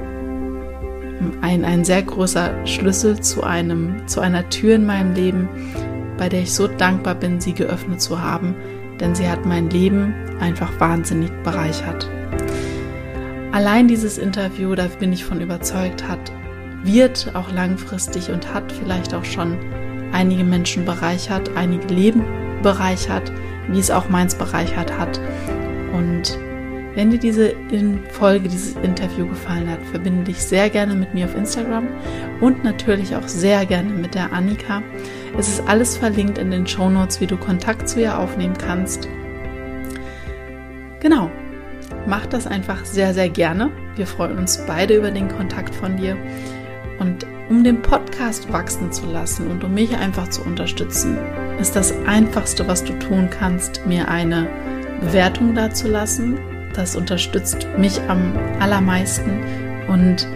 ein, 1.40 1.64
ein 1.64 1.84
sehr 1.84 2.02
großer 2.02 2.66
Schlüssel 2.66 3.20
zu 3.20 3.44
einem 3.44 4.06
zu 4.06 4.20
einer 4.20 4.48
Tür 4.50 4.74
in 4.74 4.86
meinem 4.86 5.14
Leben, 5.14 5.48
bei 6.18 6.28
der 6.28 6.42
ich 6.42 6.52
so 6.52 6.66
dankbar 6.66 7.14
bin, 7.14 7.40
sie 7.40 7.54
geöffnet 7.54 8.00
zu 8.00 8.20
haben, 8.20 8.54
denn 9.00 9.14
sie 9.14 9.28
hat 9.28 9.46
mein 9.46 9.70
Leben 9.70 10.14
einfach 10.40 10.78
wahnsinnig 10.80 11.30
bereichert. 11.42 12.08
Allein 13.54 13.86
dieses 13.86 14.18
Interview, 14.18 14.74
da 14.74 14.88
bin 14.98 15.12
ich 15.12 15.24
von 15.24 15.40
überzeugt, 15.40 16.08
hat, 16.08 16.32
wird 16.82 17.30
auch 17.36 17.52
langfristig 17.52 18.30
und 18.30 18.52
hat 18.52 18.72
vielleicht 18.72 19.14
auch 19.14 19.24
schon 19.24 19.56
einige 20.10 20.42
Menschen 20.42 20.84
bereichert, 20.84 21.56
einige 21.56 21.86
Leben 21.86 22.24
bereichert, 22.64 23.30
wie 23.68 23.78
es 23.78 23.92
auch 23.92 24.08
meins 24.08 24.34
bereichert 24.34 24.98
hat. 24.98 25.20
Und 25.92 26.36
wenn 26.96 27.12
dir 27.12 27.20
diese 27.20 27.54
Folge, 28.10 28.48
dieses 28.48 28.74
Interview 28.82 29.28
gefallen 29.28 29.70
hat, 29.70 29.84
verbinde 29.92 30.24
dich 30.24 30.42
sehr 30.42 30.68
gerne 30.68 30.96
mit 30.96 31.14
mir 31.14 31.26
auf 31.26 31.36
Instagram 31.36 31.86
und 32.40 32.64
natürlich 32.64 33.14
auch 33.14 33.28
sehr 33.28 33.66
gerne 33.66 33.90
mit 33.90 34.16
der 34.16 34.32
Annika. 34.32 34.82
Es 35.38 35.46
ist 35.46 35.62
alles 35.68 35.96
verlinkt 35.96 36.38
in 36.38 36.50
den 36.50 36.66
Show 36.66 36.90
Notes, 36.90 37.20
wie 37.20 37.28
du 37.28 37.36
Kontakt 37.36 37.88
zu 37.88 38.00
ihr 38.00 38.18
aufnehmen 38.18 38.58
kannst. 38.58 39.08
Genau, 40.98 41.30
mach 42.06 42.26
das 42.26 42.46
einfach 42.46 42.84
sehr, 42.84 43.14
sehr 43.14 43.28
gerne. 43.28 43.70
Wir 43.96 44.06
freuen 44.06 44.38
uns 44.38 44.64
beide 44.66 44.96
über 44.96 45.10
den 45.10 45.28
Kontakt 45.28 45.74
von 45.74 45.96
dir. 45.96 46.16
Und 46.98 47.26
um 47.48 47.62
den 47.62 47.82
Podcast 47.82 48.52
wachsen 48.52 48.92
zu 48.92 49.06
lassen 49.06 49.50
und 49.50 49.64
um 49.64 49.74
mich 49.74 49.96
einfach 49.96 50.28
zu 50.28 50.42
unterstützen, 50.42 51.18
ist 51.60 51.76
das 51.76 51.92
Einfachste, 52.06 52.66
was 52.66 52.84
du 52.84 52.98
tun 52.98 53.28
kannst, 53.30 53.86
mir 53.86 54.08
eine 54.08 54.48
Bewertung 55.00 55.54
dazulassen. 55.54 56.38
Das 56.74 56.96
unterstützt 56.96 57.66
mich 57.78 58.00
am 58.08 58.32
allermeisten 58.60 59.40
und 59.88 60.26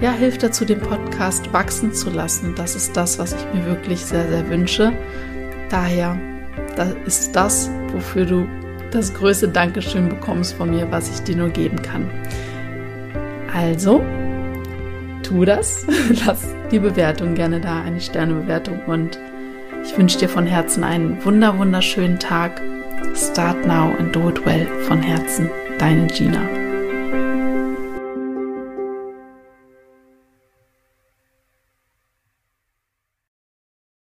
ja, 0.00 0.12
hilft 0.12 0.42
dazu, 0.42 0.64
den 0.64 0.80
Podcast 0.80 1.52
wachsen 1.52 1.92
zu 1.92 2.10
lassen. 2.10 2.54
Das 2.56 2.74
ist 2.74 2.96
das, 2.96 3.18
was 3.18 3.34
ich 3.34 3.54
mir 3.54 3.66
wirklich 3.66 4.04
sehr, 4.04 4.28
sehr 4.28 4.48
wünsche. 4.48 4.92
Daher, 5.68 6.18
das 6.76 6.94
ist 7.06 7.36
das, 7.36 7.70
wofür 7.92 8.24
du 8.24 8.46
das 8.94 9.14
größte 9.14 9.48
Dankeschön 9.48 10.08
bekommst 10.08 10.54
von 10.54 10.70
mir, 10.70 10.90
was 10.90 11.10
ich 11.10 11.22
dir 11.22 11.36
nur 11.36 11.50
geben 11.50 11.80
kann. 11.82 12.10
Also, 13.54 14.02
tu 15.22 15.44
das. 15.44 15.86
Lass 16.26 16.46
die 16.70 16.78
Bewertung 16.78 17.34
gerne 17.34 17.60
da, 17.60 17.82
eine 17.82 18.00
Sternebewertung. 18.00 18.80
Und 18.86 19.18
ich 19.84 19.96
wünsche 19.96 20.18
dir 20.18 20.28
von 20.28 20.46
Herzen 20.46 20.84
einen 20.84 21.22
wunder, 21.24 21.58
wunderschönen 21.58 22.18
Tag. 22.18 22.62
Start 23.14 23.66
now 23.66 23.92
and 23.98 24.14
do 24.14 24.28
it 24.28 24.44
well 24.46 24.66
von 24.82 25.02
Herzen. 25.02 25.50
Deine 25.78 26.06
Gina. 26.06 26.71